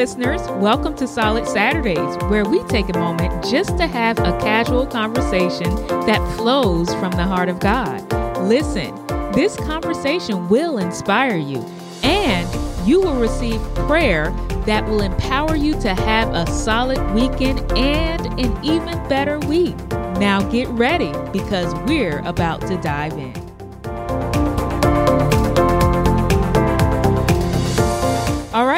listeners. 0.00 0.40
Welcome 0.52 0.96
to 0.96 1.06
Solid 1.06 1.46
Saturdays, 1.46 2.16
where 2.30 2.46
we 2.46 2.62
take 2.68 2.88
a 2.88 2.98
moment 2.98 3.44
just 3.44 3.76
to 3.76 3.86
have 3.86 4.18
a 4.20 4.32
casual 4.40 4.86
conversation 4.86 5.68
that 6.06 6.36
flows 6.38 6.88
from 6.94 7.10
the 7.10 7.24
heart 7.24 7.50
of 7.50 7.60
God. 7.60 8.10
Listen, 8.38 8.94
this 9.32 9.56
conversation 9.56 10.48
will 10.48 10.78
inspire 10.78 11.36
you, 11.36 11.58
and 12.02 12.48
you 12.88 13.02
will 13.02 13.20
receive 13.20 13.60
prayer 13.74 14.30
that 14.64 14.86
will 14.86 15.02
empower 15.02 15.54
you 15.54 15.78
to 15.82 15.92
have 15.92 16.32
a 16.32 16.50
solid 16.50 16.98
weekend 17.10 17.60
and 17.72 18.26
an 18.40 18.64
even 18.64 19.06
better 19.06 19.38
week. 19.40 19.76
Now 20.18 20.40
get 20.48 20.66
ready 20.68 21.12
because 21.30 21.74
we're 21.86 22.20
about 22.20 22.62
to 22.62 22.78
dive 22.78 23.18
in. 23.18 23.49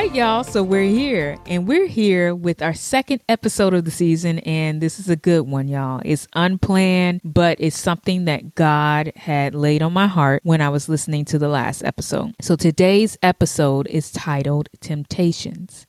Right, 0.02 0.16
y'all. 0.16 0.42
So 0.42 0.65
we're 0.65 0.83
here, 0.83 1.38
and 1.47 1.69
we're 1.69 1.87
here 1.87 2.34
with 2.34 2.61
our 2.61 2.74
second 2.74 3.23
episode 3.29 3.73
of 3.73 3.84
the 3.84 3.92
season, 3.92 4.41
and 4.41 4.80
this 4.80 4.98
is 4.98 5.09
a 5.09 5.15
good 5.15 5.42
one, 5.42 5.69
y'all. 5.69 6.02
It's 6.05 6.27
unplanned, 6.34 7.20
but 7.23 7.59
it's 7.61 7.78
something 7.78 8.25
that 8.25 8.56
God 8.56 9.12
had 9.15 9.55
laid 9.55 9.80
on 9.80 9.92
my 9.92 10.09
heart 10.09 10.42
when 10.42 10.61
I 10.61 10.70
was 10.70 10.88
listening 10.88 11.25
to 11.27 11.38
the 11.38 11.47
last 11.47 11.84
episode. 11.84 12.34
So 12.41 12.56
today's 12.56 13.16
episode 13.23 13.87
is 13.87 14.11
titled 14.11 14.69
Temptations. 14.80 15.87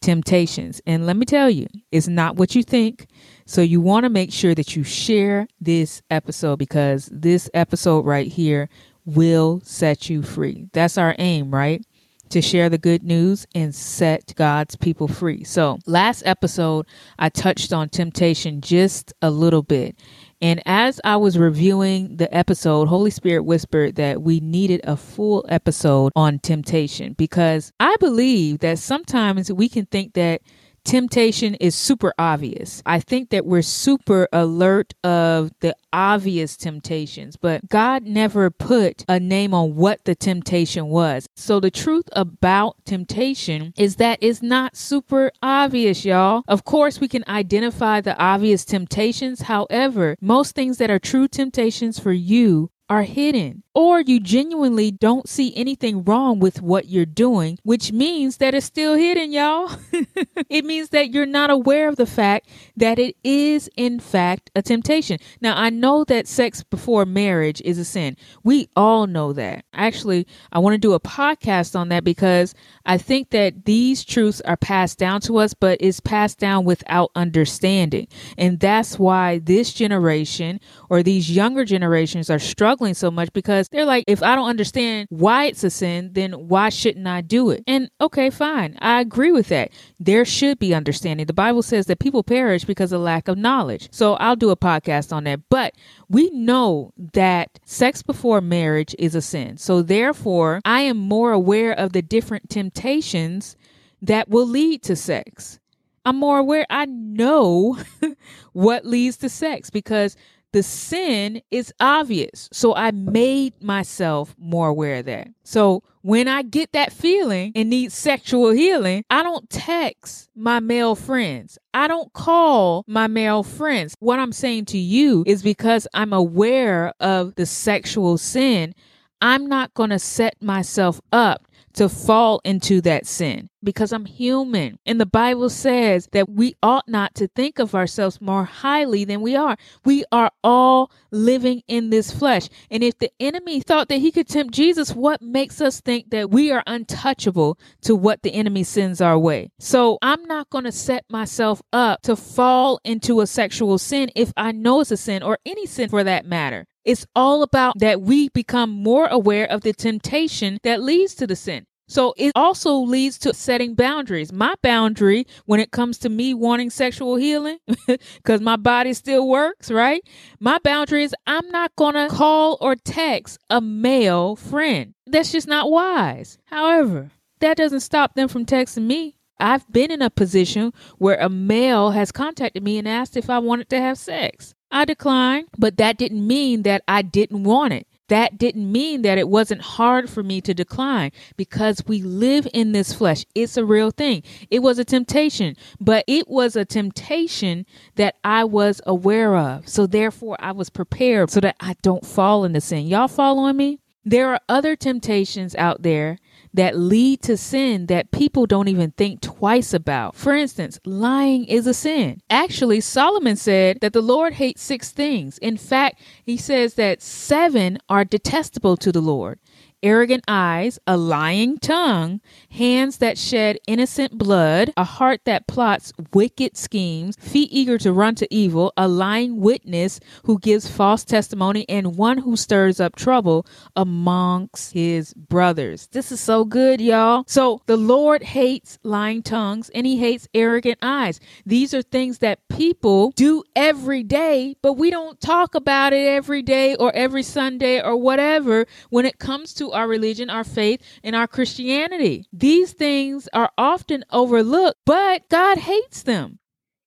Temptations. 0.00 0.80
And 0.86 1.04
let 1.04 1.16
me 1.16 1.26
tell 1.26 1.50
you, 1.50 1.66
it's 1.90 2.06
not 2.06 2.36
what 2.36 2.54
you 2.54 2.62
think. 2.62 3.08
So 3.46 3.62
you 3.62 3.80
want 3.80 4.04
to 4.04 4.10
make 4.10 4.32
sure 4.32 4.54
that 4.54 4.76
you 4.76 4.84
share 4.84 5.48
this 5.60 6.02
episode 6.08 6.60
because 6.60 7.08
this 7.10 7.50
episode 7.52 8.04
right 8.04 8.30
here 8.30 8.68
will 9.04 9.60
set 9.64 10.08
you 10.08 10.22
free. 10.22 10.68
That's 10.72 10.98
our 10.98 11.16
aim, 11.18 11.52
right? 11.52 11.84
To 12.30 12.42
share 12.42 12.68
the 12.68 12.78
good 12.78 13.02
news 13.02 13.46
and 13.54 13.74
set 13.74 14.34
God's 14.36 14.76
people 14.76 15.08
free. 15.08 15.44
So, 15.44 15.78
last 15.86 16.22
episode, 16.26 16.86
I 17.18 17.28
touched 17.28 17.72
on 17.72 17.88
temptation 17.88 18.60
just 18.60 19.12
a 19.22 19.30
little 19.30 19.62
bit. 19.62 19.96
And 20.42 20.62
as 20.66 21.00
I 21.02 21.16
was 21.16 21.38
reviewing 21.38 22.16
the 22.16 22.34
episode, 22.34 22.88
Holy 22.88 23.10
Spirit 23.10 23.44
whispered 23.44 23.96
that 23.96 24.22
we 24.22 24.40
needed 24.40 24.82
a 24.84 24.96
full 24.96 25.46
episode 25.48 26.12
on 26.14 26.38
temptation 26.40 27.14
because 27.14 27.72
I 27.80 27.96
believe 28.00 28.58
that 28.58 28.78
sometimes 28.78 29.50
we 29.50 29.68
can 29.68 29.86
think 29.86 30.12
that 30.14 30.42
temptation 30.86 31.54
is 31.56 31.74
super 31.74 32.14
obvious. 32.18 32.82
I 32.86 33.00
think 33.00 33.30
that 33.30 33.44
we're 33.44 33.62
super 33.62 34.28
alert 34.32 34.94
of 35.04 35.50
the 35.60 35.76
obvious 35.92 36.56
temptations, 36.56 37.36
but 37.36 37.68
God 37.68 38.04
never 38.04 38.50
put 38.50 39.04
a 39.08 39.18
name 39.18 39.52
on 39.52 39.74
what 39.74 40.04
the 40.04 40.14
temptation 40.14 40.86
was. 40.86 41.26
So 41.34 41.60
the 41.60 41.70
truth 41.70 42.08
about 42.12 42.76
temptation 42.84 43.74
is 43.76 43.96
that 43.96 44.18
it's 44.22 44.42
not 44.42 44.76
super 44.76 45.32
obvious, 45.42 46.04
y'all. 46.04 46.44
Of 46.48 46.64
course, 46.64 47.00
we 47.00 47.08
can 47.08 47.24
identify 47.28 48.00
the 48.00 48.16
obvious 48.16 48.64
temptations. 48.64 49.42
However, 49.42 50.16
most 50.20 50.54
things 50.54 50.78
that 50.78 50.90
are 50.90 50.98
true 50.98 51.28
temptations 51.28 51.98
for 51.98 52.12
you 52.12 52.70
are 52.88 53.02
hidden, 53.02 53.64
or 53.76 54.00
you 54.00 54.18
genuinely 54.18 54.90
don't 54.90 55.28
see 55.28 55.54
anything 55.54 56.02
wrong 56.02 56.38
with 56.38 56.62
what 56.62 56.88
you're 56.88 57.04
doing, 57.04 57.58
which 57.62 57.92
means 57.92 58.38
that 58.38 58.54
it's 58.54 58.64
still 58.64 58.94
hidden, 58.94 59.30
y'all. 59.30 59.70
it 60.48 60.64
means 60.64 60.88
that 60.88 61.10
you're 61.10 61.26
not 61.26 61.50
aware 61.50 61.86
of 61.86 61.96
the 61.96 62.06
fact 62.06 62.48
that 62.74 62.98
it 62.98 63.14
is, 63.22 63.68
in 63.76 64.00
fact, 64.00 64.50
a 64.56 64.62
temptation. 64.62 65.18
Now, 65.42 65.58
I 65.58 65.68
know 65.68 66.04
that 66.04 66.26
sex 66.26 66.62
before 66.62 67.04
marriage 67.04 67.60
is 67.66 67.78
a 67.78 67.84
sin. 67.84 68.16
We 68.42 68.70
all 68.76 69.06
know 69.06 69.34
that. 69.34 69.66
Actually, 69.74 70.26
I 70.52 70.58
want 70.60 70.72
to 70.72 70.78
do 70.78 70.94
a 70.94 71.00
podcast 71.00 71.78
on 71.78 71.90
that 71.90 72.02
because 72.02 72.54
I 72.86 72.96
think 72.96 73.28
that 73.30 73.66
these 73.66 74.06
truths 74.06 74.40
are 74.40 74.56
passed 74.56 74.98
down 74.98 75.20
to 75.22 75.36
us, 75.36 75.52
but 75.52 75.76
it's 75.82 76.00
passed 76.00 76.38
down 76.38 76.64
without 76.64 77.10
understanding. 77.14 78.08
And 78.38 78.58
that's 78.58 78.98
why 78.98 79.40
this 79.40 79.74
generation 79.74 80.60
or 80.88 81.02
these 81.02 81.30
younger 81.30 81.66
generations 81.66 82.30
are 82.30 82.38
struggling 82.38 82.94
so 82.94 83.10
much 83.10 83.34
because 83.68 83.78
they're 83.78 83.86
like, 83.86 84.04
if 84.06 84.22
I 84.22 84.34
don't 84.34 84.48
understand 84.48 85.08
why 85.10 85.46
it's 85.46 85.64
a 85.64 85.70
sin, 85.70 86.10
then 86.12 86.32
why 86.32 86.68
shouldn't 86.68 87.06
I 87.06 87.20
do 87.20 87.50
it? 87.50 87.64
And 87.66 87.90
okay, 88.00 88.30
fine. 88.30 88.76
I 88.80 89.00
agree 89.00 89.32
with 89.32 89.48
that. 89.48 89.70
There 89.98 90.24
should 90.24 90.58
be 90.58 90.74
understanding. 90.74 91.26
The 91.26 91.32
Bible 91.32 91.62
says 91.62 91.86
that 91.86 91.98
people 91.98 92.22
perish 92.22 92.64
because 92.64 92.92
of 92.92 93.00
lack 93.00 93.28
of 93.28 93.38
knowledge. 93.38 93.88
So 93.92 94.14
I'll 94.14 94.36
do 94.36 94.50
a 94.50 94.56
podcast 94.56 95.12
on 95.12 95.24
that. 95.24 95.40
But 95.48 95.74
we 96.08 96.30
know 96.30 96.92
that 97.12 97.58
sex 97.64 98.02
before 98.02 98.40
marriage 98.40 98.94
is 98.98 99.14
a 99.14 99.22
sin. 99.22 99.56
So 99.56 99.82
therefore, 99.82 100.60
I 100.64 100.82
am 100.82 100.96
more 100.96 101.32
aware 101.32 101.72
of 101.72 101.92
the 101.92 102.02
different 102.02 102.50
temptations 102.50 103.56
that 104.02 104.28
will 104.28 104.46
lead 104.46 104.82
to 104.84 104.96
sex. 104.96 105.58
I'm 106.04 106.16
more 106.16 106.38
aware. 106.38 106.66
I 106.70 106.84
know 106.84 107.78
what 108.52 108.86
leads 108.86 109.16
to 109.18 109.28
sex 109.28 109.70
because 109.70 110.16
the 110.52 110.62
sin 110.62 111.42
is 111.50 111.72
obvious. 111.80 112.48
So 112.52 112.74
I 112.74 112.90
made 112.90 113.62
myself 113.62 114.34
more 114.38 114.68
aware 114.68 114.96
of 114.96 115.06
that. 115.06 115.28
So 115.44 115.82
when 116.02 116.28
I 116.28 116.42
get 116.42 116.72
that 116.72 116.92
feeling 116.92 117.52
and 117.54 117.68
need 117.68 117.92
sexual 117.92 118.50
healing, 118.52 119.04
I 119.10 119.22
don't 119.22 119.50
text 119.50 120.30
my 120.34 120.60
male 120.60 120.94
friends. 120.94 121.58
I 121.74 121.88
don't 121.88 122.12
call 122.12 122.84
my 122.86 123.06
male 123.06 123.42
friends. 123.42 123.94
What 123.98 124.18
I'm 124.18 124.32
saying 124.32 124.66
to 124.66 124.78
you 124.78 125.24
is 125.26 125.42
because 125.42 125.86
I'm 125.94 126.12
aware 126.12 126.92
of 127.00 127.34
the 127.34 127.44
sexual 127.44 128.18
sin, 128.18 128.74
I'm 129.20 129.46
not 129.46 129.74
going 129.74 129.90
to 129.90 129.98
set 129.98 130.40
myself 130.42 131.00
up 131.12 131.48
to 131.76 131.88
fall 131.88 132.40
into 132.44 132.80
that 132.80 133.06
sin 133.06 133.48
because 133.62 133.92
I'm 133.92 134.06
human. 134.06 134.78
And 134.86 135.00
the 135.00 135.06
Bible 135.06 135.50
says 135.50 136.08
that 136.12 136.30
we 136.30 136.54
ought 136.62 136.88
not 136.88 137.14
to 137.16 137.28
think 137.28 137.58
of 137.58 137.74
ourselves 137.74 138.20
more 138.20 138.44
highly 138.44 139.04
than 139.04 139.20
we 139.20 139.36
are. 139.36 139.56
We 139.84 140.04
are 140.10 140.30
all 140.42 140.90
living 141.10 141.62
in 141.68 141.90
this 141.90 142.10
flesh. 142.10 142.48
And 142.70 142.82
if 142.82 142.98
the 142.98 143.10
enemy 143.20 143.60
thought 143.60 143.88
that 143.88 143.98
he 143.98 144.10
could 144.10 144.28
tempt 144.28 144.54
Jesus, 144.54 144.94
what 144.94 145.20
makes 145.20 145.60
us 145.60 145.80
think 145.80 146.10
that 146.10 146.30
we 146.30 146.50
are 146.50 146.62
untouchable 146.66 147.58
to 147.82 147.94
what 147.94 148.22
the 148.22 148.34
enemy 148.34 148.64
sends 148.64 149.00
our 149.00 149.18
way? 149.18 149.50
So 149.58 149.98
I'm 150.00 150.24
not 150.24 150.48
going 150.48 150.64
to 150.64 150.72
set 150.72 151.04
myself 151.10 151.60
up 151.72 152.02
to 152.02 152.16
fall 152.16 152.80
into 152.84 153.20
a 153.20 153.26
sexual 153.26 153.78
sin 153.78 154.10
if 154.16 154.32
I 154.36 154.52
know 154.52 154.80
it's 154.80 154.90
a 154.90 154.96
sin 154.96 155.22
or 155.22 155.38
any 155.44 155.66
sin 155.66 155.90
for 155.90 156.04
that 156.04 156.24
matter. 156.24 156.66
It's 156.86 157.04
all 157.16 157.42
about 157.42 157.78
that 157.80 158.00
we 158.00 158.28
become 158.28 158.70
more 158.70 159.08
aware 159.08 159.50
of 159.50 159.62
the 159.62 159.72
temptation 159.72 160.58
that 160.62 160.80
leads 160.80 161.16
to 161.16 161.26
the 161.26 161.34
sin. 161.34 161.66
So 161.88 162.14
it 162.16 162.32
also 162.36 162.76
leads 162.78 163.18
to 163.18 163.34
setting 163.34 163.74
boundaries. 163.74 164.32
My 164.32 164.54
boundary 164.62 165.26
when 165.46 165.60
it 165.60 165.72
comes 165.72 165.98
to 165.98 166.08
me 166.08 166.32
wanting 166.32 166.70
sexual 166.70 167.16
healing, 167.16 167.58
because 167.86 168.40
my 168.40 168.56
body 168.56 168.92
still 168.92 169.28
works, 169.28 169.70
right? 169.70 170.02
My 170.40 170.58
boundary 170.58 171.02
is 171.02 171.14
I'm 171.26 171.48
not 171.50 171.74
going 171.76 171.94
to 171.94 172.08
call 172.08 172.56
or 172.60 172.76
text 172.76 173.38
a 173.50 173.60
male 173.60 174.36
friend. 174.36 174.94
That's 175.06 175.32
just 175.32 175.48
not 175.48 175.70
wise. 175.70 176.38
However, 176.46 177.10
that 177.40 177.56
doesn't 177.56 177.80
stop 177.80 178.14
them 178.14 178.28
from 178.28 178.46
texting 178.46 178.86
me. 178.86 179.16
I've 179.38 179.70
been 179.70 179.90
in 179.90 180.02
a 180.02 180.10
position 180.10 180.72
where 180.98 181.18
a 181.18 181.28
male 181.28 181.90
has 181.90 182.10
contacted 182.10 182.62
me 182.62 182.78
and 182.78 182.88
asked 182.88 183.16
if 183.16 183.28
I 183.28 183.38
wanted 183.38 183.68
to 183.70 183.80
have 183.80 183.98
sex. 183.98 184.54
I 184.76 184.84
declined, 184.84 185.48
but 185.56 185.78
that 185.78 185.96
didn't 185.96 186.26
mean 186.26 186.62
that 186.64 186.82
I 186.86 187.00
didn't 187.00 187.44
want 187.44 187.72
it. 187.72 187.86
That 188.08 188.36
didn't 188.36 188.70
mean 188.70 189.00
that 189.02 189.16
it 189.16 189.26
wasn't 189.26 189.62
hard 189.62 190.10
for 190.10 190.22
me 190.22 190.42
to 190.42 190.52
decline 190.52 191.12
because 191.38 191.82
we 191.86 192.02
live 192.02 192.46
in 192.52 192.72
this 192.72 192.92
flesh. 192.92 193.24
It's 193.34 193.56
a 193.56 193.64
real 193.64 193.90
thing. 193.90 194.22
It 194.50 194.58
was 194.58 194.78
a 194.78 194.84
temptation, 194.84 195.56
but 195.80 196.04
it 196.06 196.28
was 196.28 196.56
a 196.56 196.66
temptation 196.66 197.64
that 197.94 198.16
I 198.22 198.44
was 198.44 198.82
aware 198.86 199.34
of. 199.34 199.66
So 199.66 199.86
therefore, 199.86 200.36
I 200.40 200.52
was 200.52 200.68
prepared 200.68 201.30
so 201.30 201.40
that 201.40 201.56
I 201.58 201.76
don't 201.80 202.04
fall 202.04 202.44
into 202.44 202.60
sin. 202.60 202.86
Y'all 202.86 203.08
following 203.08 203.56
me? 203.56 203.80
There 204.04 204.28
are 204.28 204.40
other 204.46 204.76
temptations 204.76 205.54
out 205.56 205.82
there 205.82 206.18
that 206.56 206.76
lead 206.76 207.22
to 207.22 207.36
sin 207.36 207.86
that 207.86 208.10
people 208.10 208.46
don't 208.46 208.68
even 208.68 208.90
think 208.92 209.20
twice 209.20 209.72
about. 209.72 210.16
For 210.16 210.34
instance, 210.34 210.80
lying 210.84 211.44
is 211.44 211.66
a 211.66 211.74
sin. 211.74 212.20
Actually, 212.28 212.80
Solomon 212.80 213.36
said 213.36 213.78
that 213.80 213.92
the 213.92 214.02
Lord 214.02 214.34
hates 214.34 214.62
six 214.62 214.90
things. 214.90 215.38
In 215.38 215.56
fact, 215.56 216.00
he 216.24 216.36
says 216.36 216.74
that 216.74 217.00
seven 217.00 217.78
are 217.88 218.04
detestable 218.04 218.76
to 218.78 218.90
the 218.90 219.00
Lord 219.00 219.38
arrogant 219.86 220.24
eyes, 220.26 220.80
a 220.88 220.96
lying 220.96 221.56
tongue, 221.58 222.20
hands 222.50 222.98
that 222.98 223.16
shed 223.16 223.56
innocent 223.68 224.18
blood, 224.18 224.72
a 224.76 224.82
heart 224.82 225.20
that 225.26 225.46
plots 225.46 225.92
wicked 226.12 226.56
schemes, 226.56 227.14
feet 227.20 227.48
eager 227.52 227.78
to 227.78 227.92
run 227.92 228.16
to 228.16 228.26
evil, 228.34 228.72
a 228.76 228.88
lying 228.88 229.38
witness 229.40 230.00
who 230.24 230.40
gives 230.40 230.68
false 230.68 231.04
testimony, 231.04 231.64
and 231.68 231.96
one 231.96 232.18
who 232.18 232.36
stirs 232.36 232.80
up 232.80 232.96
trouble 232.96 233.46
amongst 233.76 234.72
his 234.72 235.14
brothers. 235.14 235.86
This 235.92 236.10
is 236.10 236.18
so 236.18 236.44
good, 236.44 236.80
y'all. 236.80 237.22
So 237.28 237.60
the 237.66 237.76
Lord 237.76 238.24
hates 238.24 238.80
lying 238.82 239.22
tongues 239.22 239.70
and 239.72 239.86
he 239.86 239.98
hates 239.98 240.26
arrogant 240.34 240.78
eyes. 240.82 241.20
These 241.44 241.72
are 241.74 241.82
things 241.82 242.18
that 242.18 242.40
people 242.48 243.12
do 243.14 243.44
every 243.54 244.02
day, 244.02 244.56
but 244.62 244.72
we 244.72 244.90
don't 244.90 245.20
talk 245.20 245.54
about 245.54 245.92
it 245.92 246.08
every 246.08 246.42
day 246.42 246.74
or 246.74 246.92
every 246.92 247.22
Sunday 247.22 247.80
or 247.80 247.96
whatever 247.96 248.66
when 248.90 249.06
it 249.06 249.20
comes 249.20 249.54
to 249.54 249.75
our 249.76 249.86
religion, 249.86 250.30
our 250.30 250.44
faith, 250.44 250.82
and 251.04 251.14
our 251.14 251.28
Christianity. 251.28 252.26
These 252.32 252.72
things 252.72 253.28
are 253.32 253.50
often 253.56 254.04
overlooked, 254.10 254.80
but 254.84 255.28
God 255.28 255.58
hates 255.58 256.02
them. 256.02 256.38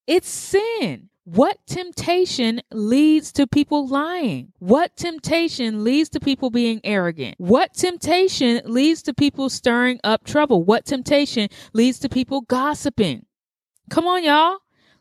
It's 0.07 0.27
sin. 0.27 1.09
What 1.23 1.59
temptation 1.67 2.59
leads 2.71 3.31
to 3.33 3.45
people 3.45 3.87
lying? 3.87 4.51
What 4.57 4.97
temptation 4.97 5.83
leads 5.83 6.09
to 6.09 6.19
people 6.19 6.49
being 6.49 6.81
arrogant? 6.83 7.35
What 7.37 7.75
temptation 7.75 8.61
leads 8.65 9.03
to 9.03 9.13
people 9.13 9.49
stirring 9.49 9.99
up 10.03 10.23
trouble? 10.23 10.63
What 10.63 10.85
temptation 10.85 11.49
leads 11.71 11.99
to 11.99 12.09
people 12.09 12.41
gossiping? 12.41 13.27
Come 13.91 14.07
on, 14.07 14.23
y'all. 14.23 14.57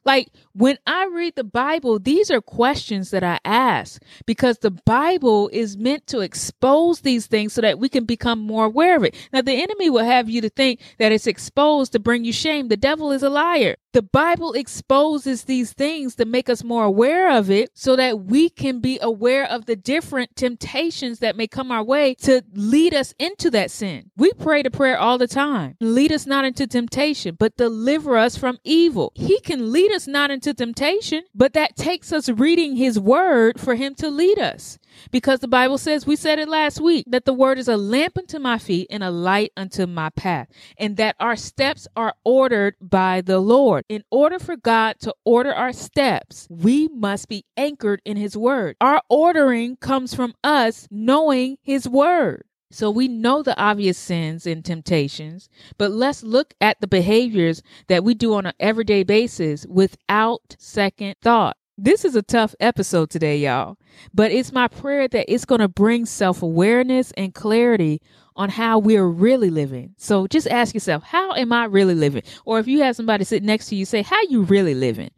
Like 0.09 0.31
when 0.55 0.79
I 0.87 1.05
read 1.13 1.35
the 1.37 1.45
Bible, 1.45 1.99
these 1.99 2.31
are 2.31 2.41
questions 2.41 3.11
that 3.11 3.23
I 3.23 3.39
ask 3.45 4.03
because 4.25 4.57
the 4.57 4.71
Bible 4.71 5.51
is 5.53 5.77
meant 5.77 6.07
to 6.07 6.21
expose 6.21 7.01
these 7.01 7.27
things 7.27 7.53
so 7.53 7.61
that 7.61 7.79
we 7.79 7.91
can 7.91 8.07
become 8.07 8.39
more 8.39 8.65
aware 8.65 8.97
of 8.97 9.05
it. 9.05 9.15
Now, 9.35 9.43
the 9.43 9.63
enemy 9.63 9.91
will 9.91 10.07
have 10.07 10.31
you 10.31 10.41
to 10.41 10.49
think 10.49 10.81
that 10.97 11.13
it's 11.13 11.27
exposed 11.27 11.93
to 11.93 11.99
bring 11.99 12.25
you 12.25 12.33
shame. 12.33 12.69
The 12.69 12.77
devil 12.79 13.13
is 13.13 13.23
a 13.23 13.29
liar. 13.29 13.77
The 13.95 14.03
Bible 14.03 14.53
exposes 14.53 15.45
these 15.45 15.73
things 15.73 16.15
to 16.17 16.27
make 16.27 16.51
us 16.51 16.63
more 16.63 16.85
aware 16.85 17.35
of 17.35 17.51
it 17.51 17.71
so 17.73 17.97
that 17.97 18.21
we 18.25 18.51
can 18.51 18.81
be 18.81 18.99
aware 19.01 19.49
of 19.49 19.65
the 19.65 19.77
different 19.77 20.37
temptations 20.37 21.21
that 21.21 21.37
may 21.37 21.47
come 21.47 21.71
our 21.71 21.83
way 21.83 22.15
to 22.17 22.43
lead 22.53 22.93
us 22.93 23.15
into 23.19 23.51
that 23.53 23.71
sin. 23.71 24.11
We 24.17 24.33
pray 24.35 24.63
the 24.63 24.71
prayer 24.71 24.99
all 24.99 25.17
the 25.17 25.27
time 25.27 25.77
lead 25.81 26.13
us 26.13 26.27
not 26.27 26.45
into 26.45 26.67
temptation, 26.67 27.37
but 27.39 27.57
deliver 27.57 28.17
us 28.17 28.37
from 28.37 28.59
evil. 28.63 29.13
He 29.15 29.41
can 29.41 29.73
lead 29.73 29.91
us 29.93 30.07
not 30.07 30.31
into 30.31 30.53
temptation, 30.53 31.25
but 31.35 31.55
that 31.55 31.77
takes 31.77 32.13
us 32.13 32.29
reading 32.29 32.77
His 32.77 33.01
word 33.01 33.59
for 33.59 33.75
Him 33.75 33.95
to 33.97 34.11
lead 34.11 34.39
us. 34.39 34.79
Because 35.11 35.41
the 35.41 35.49
Bible 35.49 35.79
says, 35.79 36.07
we 36.07 36.17
said 36.17 36.39
it 36.39 36.49
last 36.49 36.81
week, 36.81 37.05
that 37.09 37.25
the 37.25 37.33
word 37.33 37.59
is 37.59 37.69
a 37.69 37.77
lamp 37.77 38.19
unto 38.19 38.39
my 38.39 38.59
feet 38.59 38.87
and 38.91 39.03
a 39.03 39.11
light 39.11 39.53
unto 39.57 39.87
my 39.87 40.11
path, 40.11 40.49
and 40.79 40.97
that 40.97 41.17
our 41.21 41.37
steps 41.37 41.87
are 41.97 42.15
ordered 42.25 42.75
by 42.81 43.21
the 43.21 43.39
Lord. 43.39 43.85
In 43.89 44.05
order 44.11 44.39
for 44.39 44.57
God 44.57 44.97
to 45.01 45.15
order 45.25 45.53
our 45.53 45.73
steps, 45.73 46.47
we 46.51 46.89
must 46.89 47.29
be 47.29 47.45
anchored 47.57 48.03
in 48.05 48.17
His 48.17 48.37
word. 48.37 48.77
Our 48.81 49.03
ordering 49.09 49.77
comes 49.77 50.15
from 50.15 50.35
us 50.45 50.87
knowing 50.91 51.59
His 51.63 51.89
word. 51.89 52.45
So 52.71 52.91
we 52.91 53.09
know 53.09 53.43
the 53.43 53.59
obvious 53.59 53.97
sins 53.97 54.47
and 54.47 54.63
temptations, 54.63 55.49
but 55.79 55.91
let's 55.91 56.23
look 56.23 56.53
at 56.61 56.81
the 56.81 56.87
behaviors 56.87 57.63
that 57.87 58.05
we 58.05 58.13
do 58.15 58.35
on 58.35 58.45
an 58.45 58.53
everyday 58.61 59.05
basis 59.05 59.65
without 59.67 60.55
second 60.59 61.17
thought. 61.23 61.57
This 61.81 62.05
is 62.05 62.17
a 62.17 62.23
tough 62.23 62.57
episode 62.59 63.09
today, 63.09 63.39
y'all, 63.39 63.79
but 64.13 64.33
it's 64.33 64.51
my 64.51 64.67
prayer 64.67 65.07
that 65.07 65.33
it's 65.33 65.45
going 65.45 65.61
to 65.61 65.69
bring 65.69 66.07
self 66.07 66.43
awareness 66.43 67.13
and 67.13 67.33
clarity 67.33 68.03
on 68.35 68.49
how 68.49 68.81
we're 68.81 69.07
really 69.07 69.49
living. 69.49 69.95
So 69.97 70.27
just 70.27 70.49
ask 70.49 70.75
yourself, 70.75 71.05
how 71.05 71.35
am 71.35 71.53
I 71.53 71.67
really 71.67 71.95
living? 71.95 72.25
Or 72.45 72.59
if 72.59 72.67
you 72.67 72.83
have 72.83 72.97
somebody 72.97 73.25
sit 73.25 73.45
next 73.45 73.69
to 73.69 73.77
you, 73.77 73.85
say, 73.85 74.03
how 74.03 74.21
you 74.23 74.43
really 74.43 74.75
living? 74.75 75.13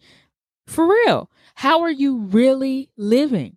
For 0.66 0.86
real, 0.86 1.30
how 1.54 1.80
are 1.80 1.90
you 1.90 2.18
really 2.18 2.90
living? 2.98 3.56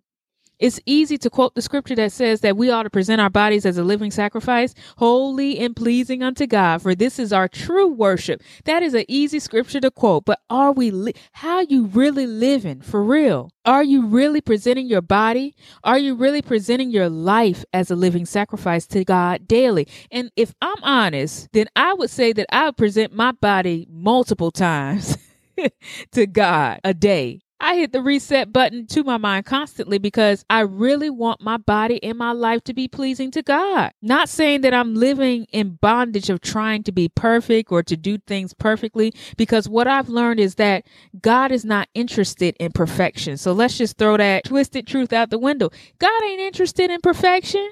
It's 0.58 0.80
easy 0.86 1.18
to 1.18 1.30
quote 1.30 1.54
the 1.54 1.62
scripture 1.62 1.94
that 1.96 2.12
says 2.12 2.40
that 2.40 2.56
we 2.56 2.70
ought 2.70 2.84
to 2.84 2.90
present 2.90 3.20
our 3.20 3.30
bodies 3.30 3.66
as 3.66 3.78
a 3.78 3.84
living 3.84 4.10
sacrifice, 4.10 4.74
holy 4.96 5.58
and 5.58 5.74
pleasing 5.74 6.22
unto 6.22 6.46
God, 6.46 6.82
for 6.82 6.94
this 6.94 7.18
is 7.18 7.32
our 7.32 7.48
true 7.48 7.88
worship. 7.88 8.42
That 8.64 8.82
is 8.82 8.94
an 8.94 9.04
easy 9.08 9.38
scripture 9.38 9.80
to 9.80 9.90
quote, 9.90 10.24
but 10.24 10.40
are 10.50 10.72
we, 10.72 10.90
li- 10.90 11.14
how 11.32 11.60
you 11.60 11.86
really 11.86 12.26
living 12.26 12.80
for 12.80 13.02
real? 13.02 13.50
Are 13.64 13.84
you 13.84 14.06
really 14.06 14.40
presenting 14.40 14.86
your 14.86 15.02
body? 15.02 15.54
Are 15.82 15.98
you 15.98 16.14
really 16.14 16.42
presenting 16.42 16.90
your 16.90 17.08
life 17.08 17.64
as 17.72 17.90
a 17.90 17.96
living 17.96 18.26
sacrifice 18.26 18.86
to 18.88 19.04
God 19.04 19.48
daily? 19.48 19.88
And 20.10 20.30
if 20.36 20.54
I'm 20.62 20.82
honest, 20.82 21.48
then 21.52 21.66
I 21.74 21.94
would 21.94 22.10
say 22.10 22.32
that 22.32 22.46
I 22.50 22.66
would 22.66 22.76
present 22.76 23.12
my 23.12 23.32
body 23.32 23.86
multiple 23.90 24.50
times. 24.50 25.16
to 26.12 26.26
God 26.26 26.80
a 26.84 26.94
day. 26.94 27.40
I 27.64 27.76
hit 27.76 27.92
the 27.92 28.02
reset 28.02 28.52
button 28.52 28.86
to 28.88 29.02
my 29.04 29.16
mind 29.16 29.46
constantly 29.46 29.96
because 29.96 30.44
I 30.50 30.60
really 30.60 31.08
want 31.08 31.40
my 31.40 31.56
body 31.56 32.02
and 32.04 32.18
my 32.18 32.32
life 32.32 32.62
to 32.64 32.74
be 32.74 32.88
pleasing 32.88 33.30
to 33.30 33.42
God. 33.42 33.92
Not 34.02 34.28
saying 34.28 34.60
that 34.60 34.74
I'm 34.74 34.94
living 34.94 35.46
in 35.50 35.78
bondage 35.80 36.28
of 36.28 36.42
trying 36.42 36.82
to 36.82 36.92
be 36.92 37.08
perfect 37.08 37.72
or 37.72 37.82
to 37.82 37.96
do 37.96 38.18
things 38.18 38.52
perfectly, 38.52 39.14
because 39.38 39.66
what 39.66 39.88
I've 39.88 40.10
learned 40.10 40.40
is 40.40 40.56
that 40.56 40.84
God 41.22 41.52
is 41.52 41.64
not 41.64 41.88
interested 41.94 42.54
in 42.60 42.70
perfection. 42.70 43.38
So 43.38 43.54
let's 43.54 43.78
just 43.78 43.96
throw 43.96 44.18
that 44.18 44.44
twisted 44.44 44.86
truth 44.86 45.14
out 45.14 45.30
the 45.30 45.38
window. 45.38 45.70
God 45.98 46.22
ain't 46.22 46.40
interested 46.40 46.90
in 46.90 47.00
perfection. 47.00 47.66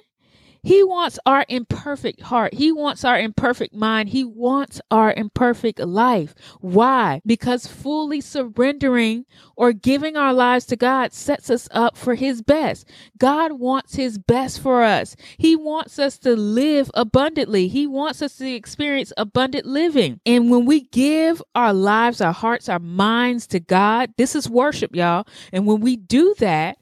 He 0.64 0.84
wants 0.84 1.18
our 1.26 1.44
imperfect 1.48 2.20
heart. 2.20 2.54
He 2.54 2.70
wants 2.70 3.04
our 3.04 3.18
imperfect 3.18 3.74
mind. 3.74 4.10
He 4.10 4.24
wants 4.24 4.80
our 4.92 5.12
imperfect 5.12 5.80
life. 5.80 6.36
Why? 6.60 7.20
Because 7.26 7.66
fully 7.66 8.20
surrendering 8.20 9.26
or 9.56 9.72
giving 9.72 10.16
our 10.16 10.32
lives 10.32 10.66
to 10.66 10.76
God 10.76 11.12
sets 11.12 11.50
us 11.50 11.68
up 11.72 11.96
for 11.96 12.14
His 12.14 12.42
best. 12.42 12.88
God 13.18 13.52
wants 13.52 13.96
His 13.96 14.18
best 14.18 14.60
for 14.60 14.84
us. 14.84 15.16
He 15.36 15.56
wants 15.56 15.98
us 15.98 16.16
to 16.18 16.36
live 16.36 16.92
abundantly. 16.94 17.66
He 17.66 17.88
wants 17.88 18.22
us 18.22 18.36
to 18.36 18.48
experience 18.48 19.12
abundant 19.16 19.66
living. 19.66 20.20
And 20.24 20.48
when 20.48 20.64
we 20.64 20.82
give 20.82 21.42
our 21.56 21.74
lives, 21.74 22.20
our 22.20 22.32
hearts, 22.32 22.68
our 22.68 22.78
minds 22.78 23.48
to 23.48 23.58
God, 23.58 24.14
this 24.16 24.36
is 24.36 24.48
worship, 24.48 24.94
y'all. 24.94 25.26
And 25.52 25.66
when 25.66 25.80
we 25.80 25.96
do 25.96 26.36
that, 26.38 26.78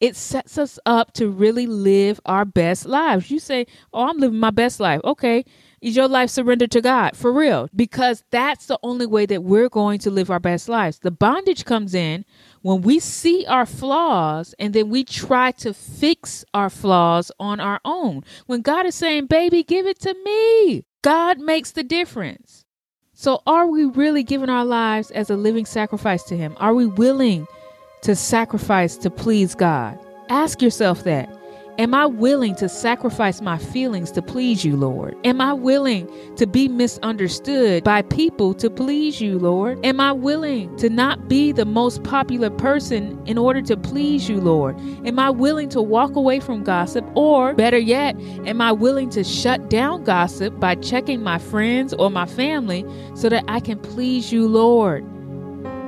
it 0.00 0.16
sets 0.16 0.58
us 0.58 0.78
up 0.86 1.12
to 1.14 1.28
really 1.28 1.66
live 1.66 2.20
our 2.26 2.44
best 2.44 2.86
lives. 2.86 3.30
You 3.30 3.38
say, 3.38 3.66
Oh, 3.92 4.08
I'm 4.08 4.18
living 4.18 4.38
my 4.38 4.50
best 4.50 4.80
life. 4.80 5.00
Okay. 5.04 5.44
Is 5.80 5.96
your 5.96 6.08
life 6.08 6.30
surrendered 6.30 6.70
to 6.70 6.80
God 6.80 7.14
for 7.14 7.30
real? 7.30 7.68
Because 7.76 8.24
that's 8.30 8.66
the 8.66 8.78
only 8.82 9.04
way 9.04 9.26
that 9.26 9.44
we're 9.44 9.68
going 9.68 9.98
to 10.00 10.10
live 10.10 10.30
our 10.30 10.40
best 10.40 10.66
lives. 10.66 11.00
The 11.00 11.10
bondage 11.10 11.66
comes 11.66 11.94
in 11.94 12.24
when 12.62 12.80
we 12.80 12.98
see 12.98 13.44
our 13.44 13.66
flaws 13.66 14.54
and 14.58 14.72
then 14.72 14.88
we 14.88 15.04
try 15.04 15.50
to 15.52 15.74
fix 15.74 16.42
our 16.54 16.70
flaws 16.70 17.30
on 17.38 17.60
our 17.60 17.80
own. 17.84 18.24
When 18.46 18.62
God 18.62 18.86
is 18.86 18.94
saying, 18.94 19.26
Baby, 19.26 19.62
give 19.62 19.86
it 19.86 19.98
to 20.00 20.14
me, 20.24 20.84
God 21.02 21.38
makes 21.38 21.72
the 21.72 21.84
difference. 21.84 22.64
So, 23.12 23.42
are 23.46 23.66
we 23.66 23.84
really 23.84 24.22
giving 24.22 24.48
our 24.48 24.64
lives 24.64 25.10
as 25.10 25.28
a 25.28 25.36
living 25.36 25.66
sacrifice 25.66 26.24
to 26.24 26.36
Him? 26.36 26.56
Are 26.58 26.74
we 26.74 26.86
willing 26.86 27.46
to 28.04 28.14
sacrifice 28.14 28.98
to 28.98 29.10
please 29.10 29.54
God? 29.54 29.98
Ask 30.28 30.60
yourself 30.60 31.04
that. 31.04 31.28
Am 31.78 31.92
I 31.92 32.06
willing 32.06 32.54
to 32.56 32.68
sacrifice 32.68 33.40
my 33.40 33.58
feelings 33.58 34.12
to 34.12 34.22
please 34.22 34.62
you, 34.64 34.76
Lord? 34.76 35.16
Am 35.24 35.40
I 35.40 35.54
willing 35.54 36.08
to 36.36 36.46
be 36.46 36.68
misunderstood 36.68 37.82
by 37.82 38.02
people 38.02 38.54
to 38.54 38.70
please 38.70 39.20
you, 39.20 39.38
Lord? 39.38 39.84
Am 39.84 39.98
I 40.00 40.12
willing 40.12 40.76
to 40.76 40.88
not 40.88 41.28
be 41.28 41.50
the 41.50 41.64
most 41.64 42.04
popular 42.04 42.50
person 42.50 43.20
in 43.26 43.38
order 43.38 43.60
to 43.62 43.76
please 43.76 44.28
you, 44.28 44.40
Lord? 44.40 44.78
Am 45.04 45.18
I 45.18 45.30
willing 45.30 45.70
to 45.70 45.82
walk 45.82 46.14
away 46.14 46.38
from 46.40 46.62
gossip? 46.62 47.04
Or, 47.16 47.54
better 47.54 47.78
yet, 47.78 48.14
am 48.46 48.60
I 48.60 48.70
willing 48.70 49.08
to 49.10 49.24
shut 49.24 49.70
down 49.70 50.04
gossip 50.04 50.60
by 50.60 50.76
checking 50.76 51.22
my 51.22 51.38
friends 51.38 51.92
or 51.94 52.10
my 52.10 52.26
family 52.26 52.84
so 53.16 53.28
that 53.30 53.44
I 53.48 53.58
can 53.58 53.80
please 53.80 54.30
you, 54.30 54.46
Lord? 54.46 55.04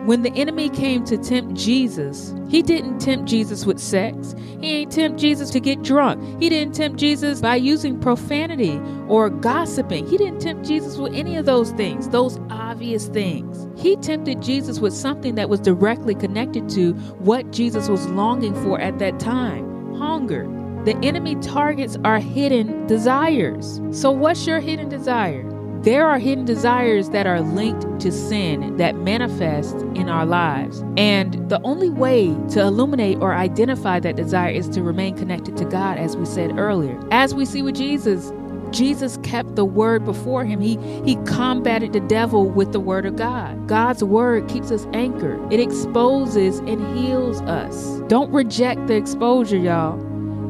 When 0.06 0.22
the 0.22 0.30
enemy 0.34 0.68
came 0.70 1.04
to 1.06 1.18
tempt 1.18 1.54
Jesus, 1.54 2.32
he 2.48 2.62
didn't 2.62 3.00
tempt 3.00 3.28
Jesus 3.28 3.66
with 3.66 3.80
sex. 3.80 4.36
He 4.60 4.68
ain't 4.68 4.92
tempt 4.92 5.18
Jesus 5.18 5.50
to 5.50 5.58
get 5.58 5.82
drunk. 5.82 6.40
He 6.40 6.48
didn't 6.48 6.76
tempt 6.76 7.00
Jesus 7.00 7.40
by 7.40 7.56
using 7.56 7.98
profanity 7.98 8.80
or 9.08 9.28
gossiping. 9.30 10.06
He 10.06 10.16
didn't 10.16 10.40
tempt 10.40 10.64
Jesus 10.64 10.96
with 10.96 11.12
any 11.12 11.36
of 11.36 11.44
those 11.44 11.72
things, 11.72 12.08
those 12.10 12.38
obvious 12.50 13.08
things. 13.08 13.66
He 13.82 13.96
tempted 13.96 14.40
Jesus 14.40 14.78
with 14.78 14.92
something 14.92 15.34
that 15.34 15.48
was 15.48 15.58
directly 15.58 16.14
connected 16.14 16.68
to 16.68 16.92
what 17.18 17.50
Jesus 17.50 17.88
was 17.88 18.06
longing 18.06 18.54
for 18.62 18.80
at 18.80 19.00
that 19.00 19.18
time 19.18 19.92
hunger. 19.96 20.44
The 20.84 20.96
enemy 21.02 21.34
targets 21.36 21.96
our 22.04 22.20
hidden 22.20 22.86
desires. 22.86 23.80
So, 23.90 24.12
what's 24.12 24.46
your 24.46 24.60
hidden 24.60 24.88
desire? 24.88 25.55
There 25.82 26.06
are 26.06 26.18
hidden 26.18 26.44
desires 26.44 27.10
that 27.10 27.26
are 27.26 27.40
linked 27.40 28.00
to 28.00 28.10
sin 28.10 28.76
that 28.76 28.96
manifest 28.96 29.76
in 29.94 30.08
our 30.08 30.26
lives. 30.26 30.82
And 30.96 31.48
the 31.48 31.60
only 31.62 31.90
way 31.90 32.34
to 32.50 32.60
illuminate 32.60 33.18
or 33.20 33.34
identify 33.34 34.00
that 34.00 34.16
desire 34.16 34.50
is 34.50 34.68
to 34.70 34.82
remain 34.82 35.16
connected 35.16 35.56
to 35.58 35.64
God, 35.64 35.98
as 35.98 36.16
we 36.16 36.26
said 36.26 36.58
earlier. 36.58 37.00
As 37.10 37.34
we 37.34 37.44
see 37.44 37.62
with 37.62 37.76
Jesus, 37.76 38.32
Jesus 38.70 39.16
kept 39.18 39.54
the 39.54 39.64
word 39.64 40.04
before 40.04 40.44
him. 40.44 40.60
He 40.60 40.76
he 41.04 41.16
combated 41.24 41.92
the 41.92 42.00
devil 42.00 42.50
with 42.50 42.72
the 42.72 42.80
word 42.80 43.06
of 43.06 43.16
God. 43.16 43.68
God's 43.68 44.02
word 44.02 44.48
keeps 44.48 44.70
us 44.70 44.86
anchored. 44.92 45.40
It 45.52 45.60
exposes 45.60 46.58
and 46.58 46.98
heals 46.98 47.40
us. 47.42 48.00
Don't 48.08 48.32
reject 48.32 48.86
the 48.88 48.96
exposure, 48.96 49.56
y'all. 49.56 49.96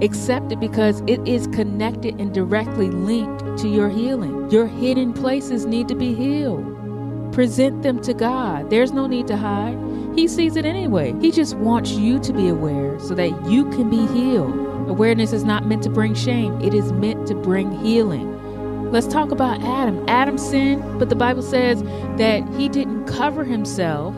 Accept 0.03 0.53
it 0.53 0.61
because 0.61 1.03
it 1.07 1.27
is 1.27 1.47
connected 1.49 2.21
and 2.21 2.35
directly 2.35 2.91
linked 2.91 3.59
to 3.59 3.69
your 3.69 3.89
healing. 3.89 4.51
Your 4.51 4.67
hidden 4.67 5.13
places 5.13 5.65
need 5.65 5.89
to 5.89 5.95
be 5.95 6.15
healed. 6.15 7.33
Present 7.33 7.83
them 7.83 8.01
to 8.03 8.13
God. 8.13 8.69
There's 8.71 8.93
no 8.93 9.07
need 9.07 9.27
to 9.29 9.37
hide. 9.37 9.79
He 10.15 10.29
sees 10.29 10.57
it 10.57 10.65
anyway. 10.65 11.15
He 11.21 11.31
just 11.31 11.55
wants 11.57 11.93
you 11.93 12.19
to 12.21 12.33
be 12.33 12.49
aware 12.49 12.99
so 13.01 13.15
that 13.15 13.31
you 13.51 13.71
can 13.71 13.89
be 13.89 14.07
healed. 14.09 14.55
Awareness 14.89 15.33
is 15.33 15.45
not 15.45 15.67
meant 15.67 15.83
to 15.83 15.91
bring 15.91 16.15
shame, 16.15 16.61
it 16.61 16.73
is 16.73 16.93
meant 16.93 17.27
to 17.27 17.35
bring 17.35 17.73
healing. 17.85 18.91
Let's 18.93 19.07
talk 19.09 19.31
about 19.31 19.61
Adam. 19.63 20.05
Adam 20.09 20.39
sinned, 20.39 20.99
but 20.99 21.09
the 21.09 21.17
Bible 21.17 21.43
says 21.43 21.83
that 22.19 22.47
he 22.57 22.69
didn't 22.69 23.07
cover 23.07 23.45
himself 23.45 24.15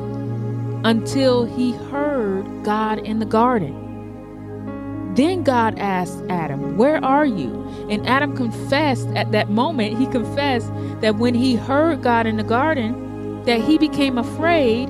until 0.84 1.44
he 1.44 1.72
heard 1.72 2.64
God 2.64 2.98
in 2.98 3.18
the 3.18 3.26
garden. 3.26 3.87
Then 5.18 5.42
God 5.42 5.76
asked 5.80 6.22
Adam, 6.28 6.76
Where 6.76 7.04
are 7.04 7.26
you? 7.26 7.52
And 7.90 8.06
Adam 8.06 8.36
confessed 8.36 9.08
at 9.16 9.32
that 9.32 9.50
moment, 9.50 9.98
he 9.98 10.06
confessed 10.06 10.70
that 11.00 11.16
when 11.16 11.34
he 11.34 11.56
heard 11.56 12.02
God 12.02 12.28
in 12.28 12.36
the 12.36 12.44
garden, 12.44 13.42
that 13.42 13.60
he 13.60 13.78
became 13.78 14.16
afraid 14.16 14.86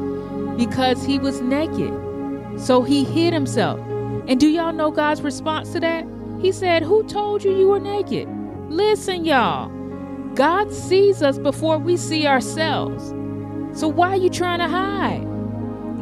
because 0.59 1.03
he 1.03 1.19
was 1.19 1.41
naked. 1.41 1.91
So 2.61 2.83
he 2.83 3.05
hid 3.05 3.33
himself. 3.33 3.81
And 4.29 4.39
do 4.39 4.49
y'all 4.49 4.75
know 4.75 4.91
God's 4.91 5.23
response 5.23 5.73
to 5.73 5.81
that? 5.81 6.05
He 6.43 6.53
said, 6.53 6.83
Who 6.83 7.05
told 7.05 7.43
you 7.43 7.57
you 7.57 7.69
were 7.69 7.81
naked? 7.81 8.29
Listen, 8.69 9.25
y'all. 9.25 9.71
God 10.35 10.71
sees 10.75 11.23
us 11.23 11.39
before 11.39 11.79
we 11.79 11.97
see 11.97 12.27
ourselves. 12.27 13.15
So 13.73 13.89
why 13.89 14.11
are 14.11 14.17
you 14.17 14.29
trying 14.29 14.59
to 14.59 14.69
hide? 14.69 15.28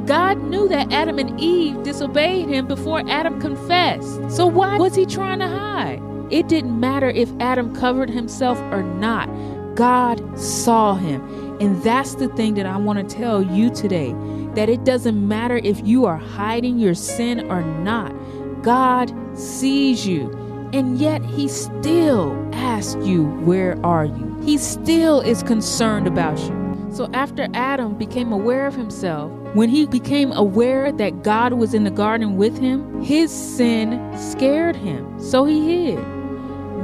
God 0.06 0.40
knew 0.44 0.68
that 0.68 0.92
Adam 0.92 1.18
and 1.18 1.40
Eve 1.40 1.82
disobeyed 1.82 2.48
him 2.48 2.68
before 2.68 3.02
Adam 3.10 3.40
confessed. 3.40 4.30
So 4.30 4.46
why 4.46 4.78
was 4.78 4.94
he 4.94 5.04
trying 5.04 5.40
to 5.40 5.48
hide? 5.48 6.00
It 6.30 6.46
didn't 6.48 6.78
matter 6.78 7.10
if 7.10 7.28
Adam 7.40 7.74
covered 7.74 8.08
himself 8.08 8.58
or 8.72 8.82
not. 8.82 9.28
God 9.74 10.38
saw 10.38 10.94
him. 10.94 11.22
And 11.60 11.82
that's 11.82 12.14
the 12.14 12.28
thing 12.28 12.54
that 12.54 12.66
I 12.66 12.76
want 12.76 12.98
to 13.08 13.16
tell 13.16 13.42
you 13.42 13.70
today 13.70 14.14
that 14.54 14.68
it 14.68 14.84
doesn't 14.84 15.26
matter 15.26 15.56
if 15.58 15.84
you 15.84 16.04
are 16.06 16.16
hiding 16.16 16.78
your 16.78 16.94
sin 16.94 17.50
or 17.50 17.62
not. 17.62 18.12
God 18.62 19.12
sees 19.36 20.06
you. 20.06 20.30
And 20.72 20.98
yet 20.98 21.24
he 21.24 21.48
still 21.48 22.32
asks 22.52 22.96
you, 23.06 23.24
Where 23.44 23.78
are 23.84 24.04
you? 24.04 24.40
He 24.44 24.58
still 24.58 25.20
is 25.20 25.42
concerned 25.42 26.06
about 26.06 26.38
you. 26.38 26.88
So 26.92 27.08
after 27.12 27.48
Adam 27.54 27.96
became 27.96 28.32
aware 28.32 28.66
of 28.66 28.74
himself, 28.74 29.30
when 29.56 29.70
he 29.70 29.86
became 29.86 30.32
aware 30.32 30.92
that 30.92 31.22
God 31.22 31.54
was 31.54 31.72
in 31.72 31.84
the 31.84 31.90
garden 31.90 32.36
with 32.36 32.58
him, 32.58 33.02
his 33.02 33.32
sin 33.32 33.98
scared 34.14 34.76
him. 34.76 35.18
So 35.18 35.46
he 35.46 35.92
hid. 35.94 35.98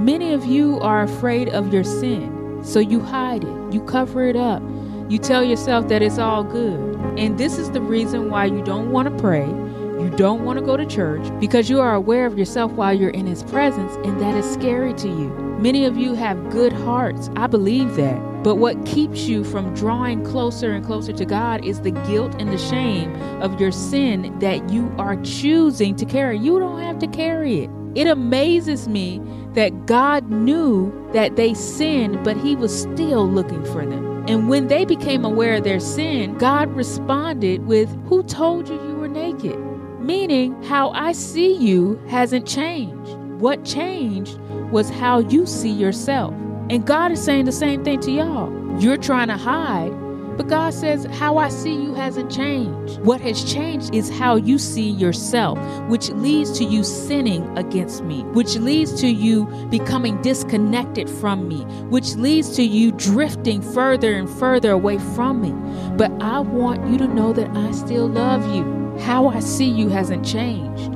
Many 0.00 0.32
of 0.32 0.46
you 0.46 0.80
are 0.80 1.02
afraid 1.02 1.50
of 1.50 1.70
your 1.70 1.84
sin, 1.84 2.60
so 2.64 2.78
you 2.78 2.98
hide 2.98 3.44
it, 3.44 3.74
you 3.74 3.82
cover 3.82 4.24
it 4.24 4.36
up, 4.36 4.62
you 5.10 5.18
tell 5.18 5.44
yourself 5.44 5.88
that 5.88 6.00
it's 6.00 6.16
all 6.16 6.44
good. 6.44 6.80
And 7.18 7.36
this 7.36 7.58
is 7.58 7.70
the 7.72 7.82
reason 7.82 8.30
why 8.30 8.46
you 8.46 8.62
don't 8.64 8.90
want 8.90 9.06
to 9.06 9.22
pray, 9.22 9.46
you 9.46 10.10
don't 10.16 10.42
want 10.42 10.58
to 10.58 10.64
go 10.64 10.78
to 10.78 10.86
church, 10.86 11.28
because 11.38 11.68
you 11.68 11.78
are 11.78 11.94
aware 11.94 12.24
of 12.24 12.38
yourself 12.38 12.72
while 12.72 12.94
you're 12.94 13.10
in 13.10 13.26
his 13.26 13.42
presence, 13.42 13.94
and 13.96 14.18
that 14.18 14.34
is 14.34 14.50
scary 14.50 14.94
to 14.94 15.08
you. 15.08 15.28
Many 15.60 15.84
of 15.84 15.98
you 15.98 16.14
have 16.14 16.48
good 16.48 16.72
hearts. 16.72 17.28
I 17.36 17.48
believe 17.48 17.96
that. 17.96 18.31
But 18.42 18.56
what 18.56 18.84
keeps 18.84 19.26
you 19.28 19.44
from 19.44 19.72
drawing 19.74 20.24
closer 20.24 20.72
and 20.72 20.84
closer 20.84 21.12
to 21.12 21.24
God 21.24 21.64
is 21.64 21.80
the 21.80 21.92
guilt 21.92 22.34
and 22.40 22.52
the 22.52 22.58
shame 22.58 23.14
of 23.40 23.60
your 23.60 23.70
sin 23.70 24.36
that 24.40 24.68
you 24.68 24.92
are 24.98 25.16
choosing 25.22 25.94
to 25.96 26.04
carry. 26.04 26.38
You 26.38 26.58
don't 26.58 26.80
have 26.80 26.98
to 27.00 27.06
carry 27.06 27.60
it. 27.60 27.70
It 27.94 28.06
amazes 28.06 28.88
me 28.88 29.20
that 29.52 29.86
God 29.86 30.28
knew 30.30 30.92
that 31.12 31.36
they 31.36 31.54
sinned, 31.54 32.24
but 32.24 32.36
He 32.36 32.56
was 32.56 32.82
still 32.82 33.28
looking 33.28 33.64
for 33.66 33.86
them. 33.86 34.24
And 34.26 34.48
when 34.48 34.68
they 34.68 34.84
became 34.84 35.24
aware 35.24 35.56
of 35.56 35.64
their 35.64 35.80
sin, 35.80 36.36
God 36.38 36.74
responded 36.74 37.66
with, 37.66 37.90
Who 38.08 38.22
told 38.22 38.68
you 38.68 38.74
you 38.74 38.96
were 38.96 39.08
naked? 39.08 39.58
Meaning, 40.00 40.60
how 40.64 40.90
I 40.90 41.12
see 41.12 41.54
you 41.54 42.00
hasn't 42.08 42.46
changed. 42.46 43.14
What 43.40 43.64
changed 43.64 44.38
was 44.70 44.90
how 44.90 45.18
you 45.18 45.46
see 45.46 45.70
yourself. 45.70 46.34
And 46.70 46.86
God 46.86 47.12
is 47.12 47.22
saying 47.22 47.44
the 47.44 47.52
same 47.52 47.84
thing 47.84 48.00
to 48.00 48.10
y'all. 48.10 48.80
You're 48.80 48.96
trying 48.96 49.28
to 49.28 49.36
hide, 49.36 49.92
but 50.36 50.48
God 50.48 50.72
says, 50.72 51.04
How 51.04 51.36
I 51.36 51.50
see 51.50 51.74
you 51.74 51.94
hasn't 51.94 52.30
changed. 52.30 52.98
What 53.00 53.20
has 53.20 53.44
changed 53.44 53.94
is 53.94 54.08
how 54.08 54.36
you 54.36 54.58
see 54.58 54.88
yourself, 54.88 55.58
which 55.88 56.08
leads 56.10 56.56
to 56.58 56.64
you 56.64 56.82
sinning 56.82 57.46
against 57.58 58.02
me, 58.02 58.22
which 58.32 58.56
leads 58.56 58.98
to 59.02 59.08
you 59.08 59.44
becoming 59.70 60.20
disconnected 60.22 61.10
from 61.10 61.48
me, 61.48 61.64
which 61.90 62.14
leads 62.14 62.56
to 62.56 62.62
you 62.62 62.92
drifting 62.92 63.60
further 63.60 64.14
and 64.14 64.28
further 64.28 64.70
away 64.70 64.98
from 64.98 65.42
me. 65.42 65.52
But 65.96 66.10
I 66.22 66.40
want 66.40 66.88
you 66.88 66.96
to 66.98 67.08
know 67.08 67.32
that 67.34 67.54
I 67.54 67.70
still 67.72 68.06
love 68.06 68.54
you. 68.54 68.96
How 69.00 69.28
I 69.28 69.40
see 69.40 69.68
you 69.68 69.88
hasn't 69.90 70.24
changed. 70.24 70.94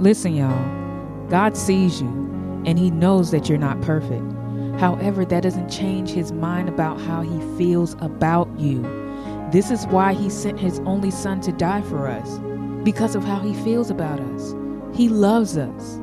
Listen, 0.00 0.34
y'all, 0.34 1.28
God 1.28 1.56
sees 1.56 2.00
you 2.00 2.08
and 2.64 2.78
He 2.78 2.90
knows 2.90 3.30
that 3.32 3.48
you're 3.48 3.58
not 3.58 3.80
perfect. 3.82 4.37
However, 4.78 5.24
that 5.24 5.42
doesn't 5.42 5.70
change 5.70 6.10
his 6.10 6.30
mind 6.32 6.68
about 6.68 7.00
how 7.00 7.22
he 7.22 7.40
feels 7.58 7.94
about 8.00 8.48
you. 8.58 8.82
This 9.50 9.70
is 9.70 9.86
why 9.86 10.14
he 10.14 10.30
sent 10.30 10.60
his 10.60 10.78
only 10.80 11.10
son 11.10 11.40
to 11.42 11.52
die 11.52 11.82
for 11.82 12.06
us, 12.06 12.38
because 12.84 13.14
of 13.16 13.24
how 13.24 13.40
he 13.40 13.54
feels 13.64 13.90
about 13.90 14.20
us. 14.20 14.54
He 14.94 15.08
loves 15.08 15.56
us. 15.56 15.98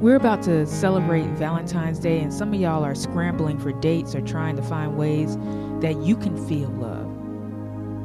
We're 0.00 0.16
about 0.16 0.42
to 0.44 0.66
celebrate 0.66 1.26
Valentine's 1.32 1.98
Day, 1.98 2.20
and 2.20 2.32
some 2.32 2.54
of 2.54 2.60
y'all 2.60 2.82
are 2.82 2.94
scrambling 2.94 3.58
for 3.58 3.72
dates 3.72 4.14
or 4.14 4.20
trying 4.22 4.56
to 4.56 4.62
find 4.62 4.96
ways 4.96 5.36
that 5.80 5.96
you 6.02 6.16
can 6.16 6.36
feel 6.48 6.70
love. 6.70 7.08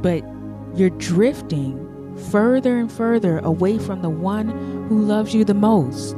But 0.02 0.24
you're 0.76 0.92
drifting 0.92 1.84
further 2.30 2.78
and 2.78 2.92
further 2.92 3.40
away 3.40 3.80
from 3.80 4.02
the 4.02 4.10
one 4.10 4.50
who 4.90 5.00
loves 5.00 5.34
you 5.34 5.46
the 5.46 5.54
most. 5.54 6.18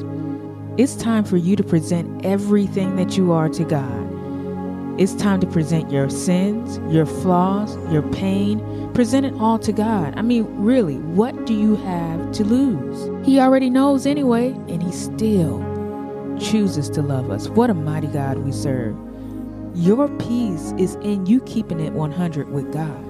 It's 0.80 0.96
time 0.96 1.26
for 1.26 1.36
you 1.36 1.58
to 1.58 1.64
present 1.66 2.26
everything 2.26 2.96
that 2.96 3.18
you 3.18 3.34
are 3.34 3.50
to 3.50 3.66
God. 3.66 4.98
It's 4.98 5.14
time 5.14 5.42
to 5.42 5.48
present 5.48 5.92
your 5.92 6.10
sins, 6.10 6.80
your 6.90 7.06
flaws, 7.06 7.76
your 7.92 8.02
pain, 8.02 8.94
present 8.94 9.26
it 9.26 9.34
all 9.42 9.60
to 9.60 9.74
God. 9.74 10.14
I 10.16 10.22
mean, 10.22 10.46
really, 10.56 10.96
what 10.96 11.46
do 11.46 11.54
you 11.54 11.76
have 11.76 12.32
to 12.32 12.46
lose? 12.46 13.28
He 13.28 13.42
already 13.42 13.70
knows 13.70 14.06
anyway, 14.06 14.52
and 14.70 14.82
He 14.82 14.94
still 14.94 15.60
chooses 16.40 16.90
to 16.92 17.02
love 17.02 17.30
us. 17.30 17.50
What 17.50 17.70
a 17.70 17.74
mighty 17.74 18.08
God 18.08 18.38
we 18.38 18.54
serve. 18.54 18.96
Your 19.76 20.08
peace 20.18 20.74
is 20.78 20.96
in 21.02 21.26
you 21.26 21.42
keeping 21.42 21.82
it 21.82 21.92
100 21.92 22.52
with 22.52 22.72
God. 22.72 23.09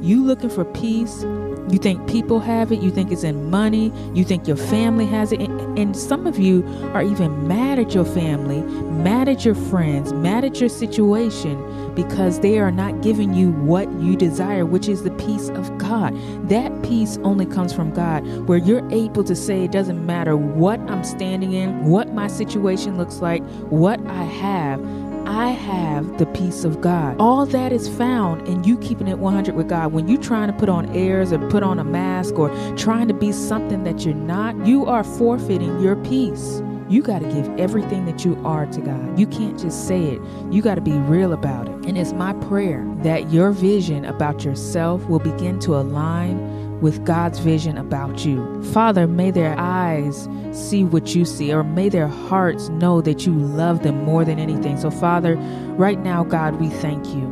You 0.00 0.22
looking 0.24 0.50
for 0.50 0.64
peace, 0.64 1.22
you 1.68 1.78
think 1.78 2.08
people 2.08 2.38
have 2.38 2.70
it, 2.70 2.80
you 2.80 2.90
think 2.90 3.10
it's 3.10 3.24
in 3.24 3.50
money, 3.50 3.92
you 4.14 4.24
think 4.24 4.46
your 4.46 4.56
family 4.56 5.06
has 5.06 5.32
it, 5.32 5.40
and, 5.40 5.96
some 5.96 6.26
of 6.26 6.38
you 6.38 6.64
are 6.92 7.02
even 7.02 7.48
mad 7.48 7.78
at 7.78 7.94
your 7.94 8.04
family, 8.04 8.60
mad 8.92 9.28
at 9.28 9.44
your 9.44 9.54
friends, 9.54 10.12
mad 10.12 10.44
at 10.44 10.60
your 10.60 10.68
situation 10.68 11.94
because 11.94 12.40
they 12.40 12.58
are 12.58 12.70
not 12.70 13.00
giving 13.02 13.32
you 13.32 13.50
what 13.52 13.90
you 13.94 14.14
desire, 14.14 14.66
which 14.66 14.88
is 14.88 15.02
the 15.02 15.10
peace 15.12 15.48
of 15.50 15.76
God. 15.78 16.14
That 16.48 16.82
peace 16.82 17.18
only 17.22 17.46
comes 17.46 17.72
from 17.72 17.92
God, 17.92 18.26
where 18.46 18.58
you're 18.58 18.86
able 18.92 19.24
to 19.24 19.34
say, 19.34 19.64
it 19.64 19.72
doesn't 19.72 20.04
matter 20.04 20.36
what 20.36 20.78
I'm 20.80 21.02
standing 21.02 21.54
in, 21.54 21.86
what 21.86 22.12
my 22.12 22.26
situation 22.26 22.98
looks 22.98 23.20
like, 23.22 23.42
what 23.70 24.04
I 24.06 24.24
have. 24.24 24.80
I 25.26 25.48
have 25.48 26.18
the 26.18 26.26
peace 26.26 26.64
of 26.64 26.80
God. 26.80 27.16
All 27.18 27.46
that 27.46 27.72
is 27.72 27.88
found 27.88 28.46
in 28.46 28.62
you 28.62 28.78
keeping 28.78 29.08
it 29.08 29.18
100 29.18 29.54
with 29.56 29.68
God. 29.68 29.92
When 29.92 30.06
you're 30.06 30.22
trying 30.22 30.46
to 30.46 30.52
put 30.52 30.68
on 30.68 30.86
airs 30.94 31.32
or 31.32 31.38
put 31.50 31.64
on 31.64 31.80
a 31.80 31.84
mask 31.84 32.38
or 32.38 32.48
trying 32.76 33.08
to 33.08 33.14
be 33.14 33.32
something 33.32 33.82
that 33.84 34.04
you're 34.04 34.14
not, 34.14 34.64
you 34.64 34.86
are 34.86 35.02
forfeiting 35.02 35.80
your 35.80 35.96
peace. 35.96 36.62
You 36.88 37.02
got 37.02 37.22
to 37.22 37.28
give 37.28 37.48
everything 37.58 38.06
that 38.06 38.24
you 38.24 38.40
are 38.44 38.66
to 38.66 38.80
God. 38.80 39.18
You 39.18 39.26
can't 39.26 39.58
just 39.58 39.88
say 39.88 40.04
it. 40.04 40.22
You 40.52 40.62
got 40.62 40.76
to 40.76 40.80
be 40.80 40.92
real 40.92 41.32
about 41.32 41.68
it. 41.68 41.74
And 41.86 41.98
it's 41.98 42.12
my 42.12 42.32
prayer 42.34 42.86
that 42.98 43.32
your 43.32 43.50
vision 43.50 44.04
about 44.04 44.44
yourself 44.44 45.04
will 45.06 45.18
begin 45.18 45.58
to 45.60 45.74
align 45.74 46.38
with 46.80 47.04
God's 47.04 47.38
vision 47.38 47.78
about 47.78 48.24
you. 48.24 48.62
Father, 48.72 49.06
may 49.06 49.30
their 49.30 49.54
eyes 49.58 50.28
see 50.52 50.84
what 50.84 51.14
you 51.14 51.24
see, 51.24 51.52
or 51.52 51.64
may 51.64 51.88
their 51.88 52.08
hearts 52.08 52.68
know 52.70 53.00
that 53.00 53.26
you 53.26 53.32
love 53.32 53.82
them 53.82 54.04
more 54.04 54.24
than 54.24 54.38
anything. 54.38 54.78
So, 54.78 54.90
Father, 54.90 55.36
right 55.76 55.98
now, 55.98 56.24
God, 56.24 56.56
we 56.56 56.68
thank 56.68 57.06
you. 57.08 57.26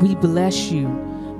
We 0.00 0.14
bless 0.14 0.70
you. 0.70 0.88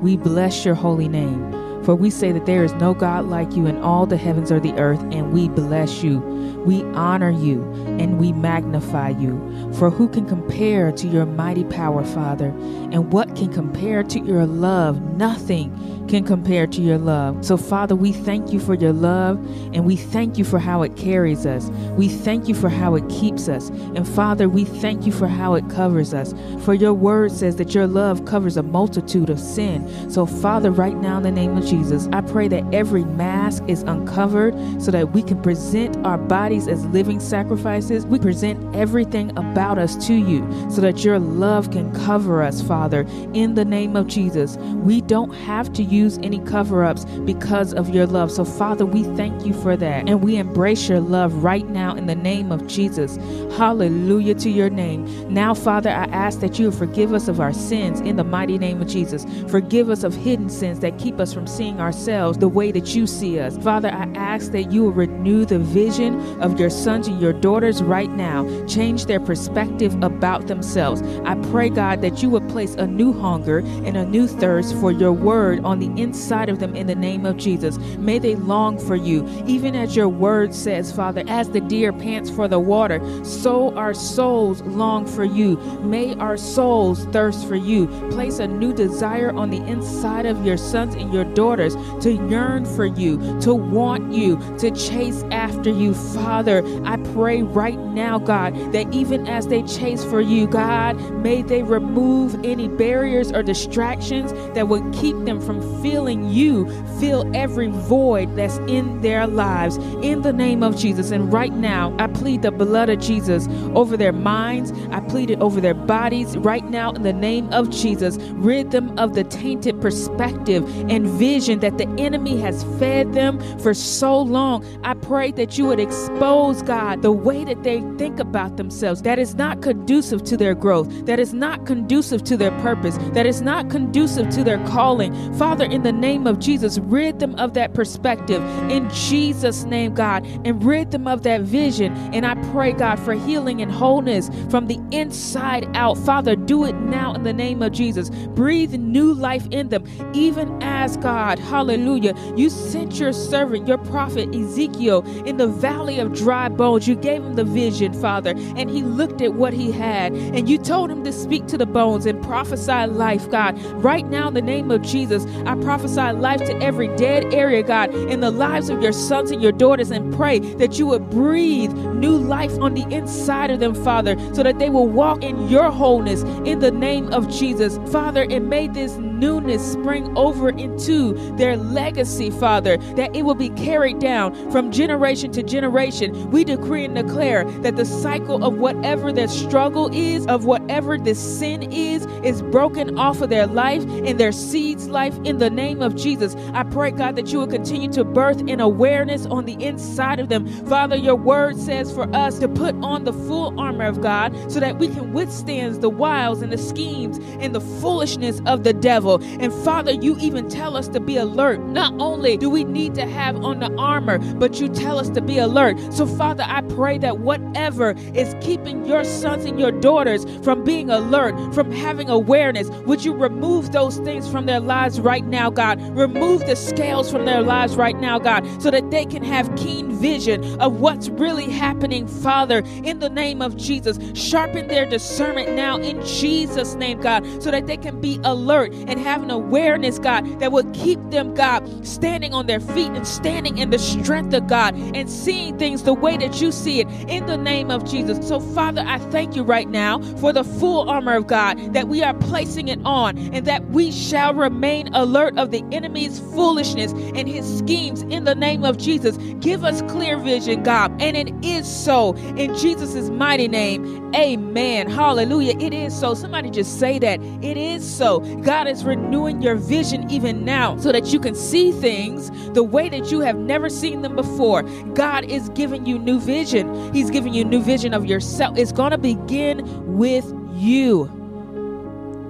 We 0.00 0.16
bless 0.16 0.64
your 0.64 0.74
holy 0.74 1.08
name. 1.08 1.52
For 1.84 1.94
we 1.94 2.10
say 2.10 2.32
that 2.32 2.46
there 2.46 2.64
is 2.64 2.72
no 2.74 2.94
God 2.94 3.26
like 3.26 3.54
you 3.54 3.66
in 3.66 3.76
all 3.78 4.06
the 4.06 4.16
heavens 4.16 4.50
or 4.50 4.58
the 4.58 4.72
earth, 4.72 5.00
and 5.12 5.32
we 5.32 5.48
bless 5.48 6.02
you. 6.02 6.18
We 6.66 6.82
honor 6.94 7.30
you 7.30 7.62
and 8.00 8.18
we 8.18 8.32
magnify 8.32 9.10
you. 9.10 9.72
For 9.74 9.88
who 9.88 10.08
can 10.08 10.26
compare 10.26 10.90
to 10.90 11.06
your 11.06 11.26
mighty 11.26 11.62
power, 11.62 12.02
Father? 12.02 12.48
And 12.96 13.12
what 13.12 13.36
can 13.36 13.52
compare 13.52 14.02
to 14.04 14.20
your 14.20 14.46
love? 14.46 15.18
Nothing 15.18 15.70
can 16.08 16.24
compare 16.24 16.66
to 16.66 16.80
your 16.80 16.98
love. 16.98 17.44
So, 17.44 17.56
Father, 17.56 17.94
we 17.94 18.12
thank 18.12 18.52
you 18.52 18.60
for 18.60 18.74
your 18.74 18.92
love 18.92 19.36
and 19.74 19.84
we 19.84 19.96
thank 19.96 20.38
you 20.38 20.44
for 20.44 20.58
how 20.58 20.82
it 20.82 20.96
carries 20.96 21.46
us. 21.46 21.66
We 21.96 22.08
thank 22.08 22.48
you 22.48 22.54
for 22.54 22.68
how 22.68 22.94
it 22.94 23.08
keeps 23.08 23.48
us. 23.48 23.68
And, 23.68 24.06
Father, 24.06 24.48
we 24.48 24.64
thank 24.64 25.04
you 25.04 25.12
for 25.12 25.26
how 25.26 25.54
it 25.54 25.68
covers 25.68 26.14
us. 26.14 26.32
For 26.64 26.74
your 26.74 26.94
word 26.94 27.32
says 27.32 27.56
that 27.56 27.74
your 27.74 27.86
love 27.86 28.24
covers 28.24 28.56
a 28.56 28.62
multitude 28.62 29.30
of 29.30 29.38
sin. 29.38 30.10
So, 30.10 30.26
Father, 30.26 30.70
right 30.70 30.96
now 30.96 31.18
in 31.18 31.22
the 31.24 31.32
name 31.32 31.56
of 31.56 31.66
Jesus, 31.66 32.08
I 32.12 32.20
pray 32.20 32.48
that 32.48 32.64
every 32.72 33.04
mask 33.04 33.62
is 33.66 33.82
uncovered 33.82 34.54
so 34.80 34.90
that 34.90 35.12
we 35.12 35.22
can 35.22 35.42
present 35.42 35.96
our 36.06 36.18
bodies 36.18 36.68
as 36.68 36.84
living 36.86 37.20
sacrifices. 37.20 38.06
We 38.06 38.18
present 38.18 38.74
everything 38.74 39.36
about 39.36 39.78
us 39.78 40.06
to 40.06 40.14
you 40.14 40.46
so 40.70 40.80
that 40.80 41.04
your 41.04 41.18
love 41.18 41.70
can 41.70 41.92
cover 42.04 42.42
us, 42.42 42.62
Father, 42.62 42.85
in 42.92 43.54
the 43.54 43.64
name 43.64 43.96
of 43.96 44.06
Jesus. 44.06 44.56
We 44.56 45.00
don't 45.00 45.32
have 45.32 45.72
to 45.74 45.82
use 45.82 46.18
any 46.22 46.38
cover 46.40 46.84
ups 46.84 47.04
because 47.24 47.74
of 47.74 47.90
your 47.90 48.06
love. 48.06 48.30
So, 48.30 48.44
Father, 48.44 48.86
we 48.86 49.04
thank 49.16 49.44
you 49.44 49.52
for 49.52 49.76
that. 49.76 50.08
And 50.08 50.22
we 50.22 50.36
embrace 50.36 50.88
your 50.88 51.00
love 51.00 51.42
right 51.42 51.68
now 51.68 51.94
in 51.94 52.06
the 52.06 52.14
name 52.14 52.52
of 52.52 52.66
Jesus. 52.66 53.16
Hallelujah 53.56 54.34
to 54.36 54.50
your 54.50 54.70
name. 54.70 55.06
Now, 55.32 55.54
Father, 55.54 55.90
I 55.90 56.04
ask 56.06 56.40
that 56.40 56.58
you 56.58 56.70
forgive 56.70 57.12
us 57.12 57.28
of 57.28 57.40
our 57.40 57.52
sins 57.52 58.00
in 58.00 58.16
the 58.16 58.24
mighty 58.24 58.58
name 58.58 58.80
of 58.82 58.88
Jesus. 58.88 59.24
Forgive 59.48 59.90
us 59.90 60.04
of 60.04 60.14
hidden 60.14 60.48
sins 60.48 60.80
that 60.80 60.98
keep 60.98 61.18
us 61.18 61.32
from 61.32 61.46
seeing 61.46 61.80
ourselves 61.80 62.38
the 62.38 62.48
way 62.48 62.70
that 62.72 62.94
you 62.94 63.06
see 63.06 63.40
us. 63.40 63.56
Father, 63.58 63.88
I 63.88 64.10
ask 64.14 64.52
that 64.52 64.70
you 64.70 64.84
will 64.84 64.92
renew 64.92 65.44
the 65.44 65.58
vision 65.58 66.20
of 66.42 66.60
your 66.60 66.70
sons 66.70 67.08
and 67.08 67.20
your 67.20 67.32
daughters 67.32 67.82
right 67.82 68.10
now. 68.10 68.46
Change 68.66 69.06
their 69.06 69.20
perspective 69.20 69.94
about 70.02 70.46
themselves. 70.46 71.02
I 71.24 71.34
pray, 71.50 71.70
God, 71.70 72.02
that 72.02 72.22
you 72.22 72.30
would 72.30 72.48
place 72.48 72.75
a 72.78 72.86
new 72.86 73.12
hunger 73.12 73.58
and 73.58 73.96
a 73.96 74.04
new 74.04 74.26
thirst 74.26 74.74
for 74.76 74.92
your 74.92 75.12
word 75.12 75.64
on 75.64 75.78
the 75.78 76.00
inside 76.00 76.48
of 76.48 76.58
them 76.58 76.74
in 76.74 76.86
the 76.86 76.94
name 76.94 77.26
of 77.26 77.36
Jesus. 77.36 77.78
May 77.98 78.18
they 78.18 78.34
long 78.34 78.78
for 78.78 78.96
you, 78.96 79.26
even 79.46 79.74
as 79.74 79.94
your 79.94 80.08
word 80.08 80.54
says, 80.54 80.92
Father, 80.92 81.22
as 81.28 81.50
the 81.50 81.60
deer 81.60 81.92
pants 81.92 82.30
for 82.30 82.48
the 82.48 82.58
water, 82.58 83.00
so 83.24 83.74
our 83.76 83.94
souls 83.94 84.62
long 84.62 85.06
for 85.06 85.24
you. 85.24 85.56
May 85.82 86.14
our 86.16 86.36
souls 86.36 87.04
thirst 87.06 87.46
for 87.46 87.56
you. 87.56 87.86
Place 88.10 88.38
a 88.38 88.46
new 88.46 88.72
desire 88.72 89.32
on 89.32 89.50
the 89.50 89.62
inside 89.66 90.26
of 90.26 90.44
your 90.44 90.56
sons 90.56 90.94
and 90.94 91.12
your 91.12 91.24
daughters 91.24 91.74
to 92.02 92.12
yearn 92.28 92.64
for 92.64 92.86
you, 92.86 93.18
to 93.40 93.54
want 93.54 94.12
you, 94.12 94.36
to 94.58 94.70
chase 94.70 95.22
after 95.30 95.70
you. 95.70 95.94
Father, 95.94 96.62
I 96.84 96.96
pray 97.14 97.42
right 97.42 97.78
now, 97.78 98.18
God, 98.18 98.54
that 98.72 98.92
even 98.92 99.26
as 99.26 99.46
they 99.48 99.62
chase 99.62 100.04
for 100.04 100.20
you, 100.20 100.46
God, 100.46 100.96
may 101.22 101.42
they 101.42 101.62
remove 101.62 102.34
any 102.44 102.55
barriers 102.66 103.30
or 103.30 103.42
distractions 103.42 104.32
that 104.54 104.68
would 104.68 104.92
keep 104.94 105.16
them 105.24 105.40
from 105.40 105.60
feeling 105.82 106.30
you, 106.30 106.66
fill 106.98 107.30
every 107.36 107.68
void 107.68 108.34
that's 108.36 108.56
in 108.68 109.00
their 109.02 109.26
lives. 109.26 109.76
In 110.02 110.22
the 110.22 110.32
name 110.32 110.62
of 110.62 110.76
Jesus. 110.76 111.10
And 111.10 111.32
right 111.32 111.52
now, 111.52 111.94
I 111.98 112.06
plead 112.06 112.42
the 112.42 112.50
blood 112.50 112.88
of 112.88 112.98
Jesus 112.98 113.46
over 113.74 113.96
their 113.96 114.12
minds. 114.12 114.72
I 114.90 115.00
plead 115.00 115.30
it 115.30 115.40
over 115.40 115.60
their 115.60 115.74
bodies 115.74 116.36
right 116.38 116.64
now 116.70 116.92
in 116.92 117.02
the 117.02 117.12
name 117.12 117.52
of 117.52 117.70
Jesus. 117.70 118.16
Rid 118.32 118.70
them 118.70 118.98
of 118.98 119.14
the 119.14 119.24
tainted 119.24 119.80
perspective 119.80 120.64
and 120.90 121.06
vision 121.06 121.60
that 121.60 121.76
the 121.78 121.86
enemy 121.98 122.38
has 122.38 122.64
fed 122.78 123.12
them 123.12 123.38
for 123.58 123.74
so 123.74 124.18
long. 124.18 124.64
I 124.82 124.94
pray 124.94 125.32
that 125.32 125.58
you 125.58 125.66
would 125.66 125.80
expose, 125.80 126.62
God, 126.62 127.02
the 127.02 127.12
way 127.12 127.44
that 127.44 127.62
they 127.62 127.80
think 127.98 128.18
about 128.18 128.56
themselves 128.56 129.02
that 129.02 129.18
is 129.18 129.34
not 129.34 129.62
conducive 129.62 130.24
to 130.24 130.36
their 130.36 130.54
growth, 130.54 130.88
that 131.06 131.18
is 131.20 131.34
not 131.34 131.66
conducive 131.66 132.24
to 132.24 132.36
their 132.36 132.45
purpose, 132.52 132.98
that 133.12 133.26
is 133.26 133.42
not 133.42 133.70
conducive 133.70 134.28
to 134.30 134.44
their 134.44 134.64
calling. 134.66 135.12
Father, 135.34 135.64
in 135.64 135.82
the 135.82 135.92
name 135.92 136.26
of 136.26 136.38
Jesus, 136.38 136.78
rid 136.78 137.18
them 137.18 137.34
of 137.36 137.54
that 137.54 137.74
perspective 137.74 138.42
in 138.70 138.88
Jesus' 138.90 139.64
name, 139.64 139.94
God, 139.94 140.26
and 140.44 140.62
rid 140.64 140.90
them 140.90 141.06
of 141.06 141.22
that 141.22 141.42
vision. 141.42 141.92
And 142.12 142.26
I 142.26 142.34
pray, 142.52 142.72
God, 142.72 142.98
for 142.98 143.14
healing 143.14 143.62
and 143.62 143.70
wholeness 143.70 144.30
from 144.50 144.66
the 144.66 144.80
inside 144.90 145.68
out. 145.76 145.98
Father, 145.98 146.36
do 146.36 146.64
it 146.64 146.74
now 146.74 147.14
in 147.14 147.22
the 147.22 147.32
name 147.32 147.62
of 147.62 147.72
Jesus. 147.72 148.10
Breathe 148.10 148.74
new 148.74 149.12
life 149.12 149.46
in 149.50 149.68
them, 149.68 149.84
even 150.14 150.62
as 150.62 150.96
God, 150.96 151.38
hallelujah, 151.38 152.14
you 152.36 152.50
sent 152.50 152.98
your 152.98 153.12
servant, 153.12 153.68
your 153.68 153.78
prophet 153.78 154.34
Ezekiel, 154.34 155.02
in 155.26 155.36
the 155.36 155.46
valley 155.46 155.98
of 155.98 156.14
dry 156.14 156.48
bones. 156.48 156.86
You 156.86 156.96
gave 156.96 157.22
him 157.22 157.34
the 157.34 157.44
vision, 157.44 157.92
Father, 157.92 158.30
and 158.56 158.70
he 158.70 158.82
looked 158.82 159.20
at 159.20 159.34
what 159.34 159.52
he 159.52 159.72
had, 159.72 160.12
and 160.12 160.48
you 160.48 160.58
told 160.58 160.90
him 160.90 161.04
to 161.04 161.12
speak 161.12 161.46
to 161.46 161.58
the 161.58 161.66
bones 161.66 162.06
and 162.06 162.22
life, 162.44 163.30
God. 163.30 163.58
Right 163.82 164.06
now, 164.06 164.28
in 164.28 164.34
the 164.34 164.42
name 164.42 164.70
of 164.70 164.82
Jesus, 164.82 165.26
I 165.46 165.54
prophesy 165.56 166.12
life 166.12 166.40
to 166.40 166.56
every 166.62 166.88
dead 166.96 167.32
area, 167.32 167.62
God, 167.62 167.94
in 167.94 168.20
the 168.20 168.30
lives 168.30 168.68
of 168.68 168.82
your 168.82 168.92
sons 168.92 169.30
and 169.30 169.42
your 169.42 169.52
daughters, 169.52 169.90
and 169.90 170.14
pray 170.14 170.38
that 170.38 170.78
you 170.78 170.86
would 170.86 171.08
breathe 171.10 171.72
new 171.72 172.16
life 172.16 172.52
on 172.58 172.74
the 172.74 172.86
inside 172.94 173.50
of 173.50 173.60
them, 173.60 173.74
Father, 173.74 174.16
so 174.34 174.42
that 174.42 174.58
they 174.58 174.70
will 174.70 174.88
walk 174.88 175.22
in 175.22 175.48
your 175.48 175.70
wholeness 175.70 176.22
in 176.44 176.58
the 176.58 176.70
name 176.70 177.12
of 177.12 177.28
Jesus. 177.28 177.78
Father, 177.90 178.26
and 178.28 178.48
may 178.48 178.68
this 178.68 178.96
newness 179.18 179.72
spring 179.72 180.16
over 180.16 180.50
into 180.50 181.14
their 181.36 181.56
legacy, 181.56 182.30
Father, 182.30 182.76
that 182.94 183.14
it 183.14 183.22
will 183.22 183.34
be 183.34 183.50
carried 183.50 183.98
down 183.98 184.34
from 184.50 184.70
generation 184.70 185.32
to 185.32 185.42
generation. 185.42 186.30
We 186.30 186.44
decree 186.44 186.84
and 186.84 186.94
declare 186.94 187.44
that 187.62 187.76
the 187.76 187.84
cycle 187.84 188.44
of 188.44 188.58
whatever 188.58 189.12
their 189.12 189.28
struggle 189.28 189.90
is, 189.92 190.26
of 190.26 190.44
whatever 190.44 190.98
this 190.98 191.18
sin 191.18 191.72
is, 191.72 192.06
is 192.22 192.42
broken 192.42 192.98
off 192.98 193.20
of 193.20 193.30
their 193.30 193.46
life 193.46 193.82
and 193.82 194.18
their 194.20 194.32
seeds' 194.32 194.88
life 194.88 195.16
in 195.24 195.38
the 195.38 195.50
name 195.50 195.82
of 195.82 195.96
Jesus. 195.96 196.36
I 196.52 196.62
pray, 196.64 196.90
God, 196.90 197.16
that 197.16 197.28
you 197.32 197.38
will 197.38 197.46
continue 197.46 197.90
to 197.92 198.04
birth 198.04 198.40
an 198.40 198.60
awareness 198.60 199.26
on 199.26 199.44
the 199.44 199.62
inside 199.64 200.20
of 200.20 200.28
them. 200.28 200.46
Father, 200.66 200.96
your 200.96 201.16
word 201.16 201.56
says 201.58 201.92
for 201.92 202.14
us 202.14 202.38
to 202.38 202.48
put 202.48 202.74
on 202.82 203.04
the 203.04 203.12
full 203.12 203.58
armor 203.58 203.86
of 203.86 204.00
God 204.00 204.34
so 204.50 204.60
that 204.60 204.78
we 204.78 204.88
can 204.88 205.12
withstand 205.12 205.80
the 205.80 205.90
wiles 205.90 206.42
and 206.42 206.52
the 206.52 206.58
schemes 206.58 207.18
and 207.40 207.54
the 207.54 207.60
foolishness 207.60 208.40
of 208.46 208.62
the 208.62 208.72
devil. 208.72 209.05
And 209.14 209.52
Father, 209.64 209.92
you 209.92 210.16
even 210.18 210.48
tell 210.48 210.76
us 210.76 210.88
to 210.88 211.00
be 211.00 211.16
alert. 211.16 211.60
Not 211.60 211.94
only 211.98 212.36
do 212.36 212.50
we 212.50 212.64
need 212.64 212.94
to 212.96 213.06
have 213.06 213.36
on 213.44 213.60
the 213.60 213.72
armor, 213.76 214.18
but 214.34 214.60
you 214.60 214.68
tell 214.68 214.98
us 214.98 215.08
to 215.10 215.20
be 215.20 215.38
alert. 215.38 215.78
So, 215.92 216.06
Father, 216.06 216.44
I 216.46 216.62
pray 216.62 216.98
that 216.98 217.18
whatever 217.18 217.94
is 218.14 218.34
keeping 218.40 218.84
your 218.84 219.04
sons 219.04 219.44
and 219.44 219.58
your 219.58 219.72
daughters 219.72 220.24
from 220.44 220.64
being 220.64 220.90
alert, 220.90 221.54
from 221.54 221.70
having 221.70 222.10
awareness, 222.10 222.68
would 222.86 223.04
you 223.04 223.14
remove 223.14 223.72
those 223.72 223.98
things 223.98 224.30
from 224.30 224.46
their 224.46 224.60
lives 224.60 225.00
right 225.00 225.24
now, 225.24 225.50
God? 225.50 225.80
Remove 225.96 226.46
the 226.46 226.56
scales 226.56 227.10
from 227.10 227.24
their 227.24 227.42
lives 227.42 227.76
right 227.76 227.98
now, 227.98 228.18
God, 228.18 228.44
so 228.62 228.70
that 228.70 228.90
they 228.90 229.04
can 229.04 229.22
have 229.22 229.54
keen 229.56 229.90
vision 229.92 230.44
of 230.60 230.80
what's 230.80 231.08
really 231.08 231.50
happening, 231.50 232.06
Father, 232.06 232.62
in 232.84 232.98
the 232.98 233.10
name 233.10 233.42
of 233.42 233.56
Jesus. 233.56 233.98
Sharpen 234.14 234.68
their 234.68 234.86
discernment 234.86 235.52
now 235.52 235.76
in 235.78 236.04
Jesus' 236.04 236.74
name, 236.74 237.00
God, 237.00 237.24
so 237.42 237.50
that 237.50 237.66
they 237.66 237.76
can 237.76 238.00
be 238.00 238.20
alert 238.24 238.72
and 238.72 238.95
have 238.98 239.22
an 239.22 239.30
awareness, 239.30 239.98
God, 239.98 240.40
that 240.40 240.52
will 240.52 240.70
keep 240.72 240.98
them, 241.10 241.34
God, 241.34 241.86
standing 241.86 242.34
on 242.34 242.46
their 242.46 242.60
feet 242.60 242.90
and 242.92 243.06
standing 243.06 243.58
in 243.58 243.70
the 243.70 243.78
strength 243.78 244.34
of 244.34 244.46
God 244.46 244.74
and 244.74 245.10
seeing 245.10 245.58
things 245.58 245.82
the 245.82 245.94
way 245.94 246.16
that 246.16 246.40
you 246.40 246.52
see 246.52 246.80
it 246.80 246.88
in 247.08 247.26
the 247.26 247.36
name 247.36 247.70
of 247.70 247.84
Jesus. 247.84 248.26
So, 248.26 248.40
Father, 248.40 248.84
I 248.86 248.98
thank 248.98 249.36
you 249.36 249.42
right 249.42 249.68
now 249.68 250.00
for 250.16 250.32
the 250.32 250.44
full 250.44 250.88
armor 250.88 251.16
of 251.16 251.26
God 251.26 251.74
that 251.74 251.88
we 251.88 252.02
are 252.02 252.14
placing 252.14 252.68
it 252.68 252.80
on 252.84 253.18
and 253.18 253.46
that 253.46 253.64
we 253.70 253.92
shall 253.92 254.34
remain 254.34 254.92
alert 254.94 255.36
of 255.38 255.50
the 255.50 255.64
enemy's 255.72 256.20
foolishness 256.20 256.92
and 256.92 257.28
his 257.28 257.58
schemes 257.58 258.02
in 258.02 258.24
the 258.24 258.34
name 258.34 258.64
of 258.64 258.78
Jesus. 258.78 259.16
Give 259.40 259.64
us 259.64 259.82
clear 259.82 260.16
vision, 260.16 260.62
God, 260.62 260.90
and 261.00 261.16
it 261.16 261.32
is 261.44 261.66
so 261.66 262.14
in 262.36 262.54
Jesus' 262.56 263.10
mighty 263.10 263.48
name. 263.48 264.14
Amen. 264.14 264.88
Hallelujah. 264.88 265.58
It 265.60 265.74
is 265.74 265.98
so. 265.98 266.14
Somebody 266.14 266.50
just 266.50 266.78
say 266.80 266.98
that. 267.00 267.20
It 267.42 267.56
is 267.56 267.84
so. 267.86 268.20
God 268.36 268.66
is 268.66 268.84
renewing 268.86 269.42
your 269.42 269.56
vision 269.56 270.10
even 270.10 270.44
now 270.44 270.76
so 270.78 270.92
that 270.92 271.06
you 271.06 271.20
can 271.20 271.34
see 271.34 271.72
things 271.72 272.30
the 272.52 272.62
way 272.62 272.88
that 272.88 273.10
you 273.10 273.20
have 273.20 273.36
never 273.36 273.68
seen 273.68 274.02
them 274.02 274.16
before. 274.16 274.62
God 274.94 275.24
is 275.24 275.48
giving 275.50 275.86
you 275.86 275.98
new 275.98 276.20
vision. 276.20 276.92
He's 276.94 277.10
giving 277.10 277.34
you 277.34 277.44
new 277.44 277.62
vision 277.62 277.92
of 277.92 278.06
yourself. 278.06 278.56
It's 278.56 278.72
going 278.72 278.92
to 278.92 278.98
begin 278.98 279.96
with 279.96 280.32
you. 280.54 281.15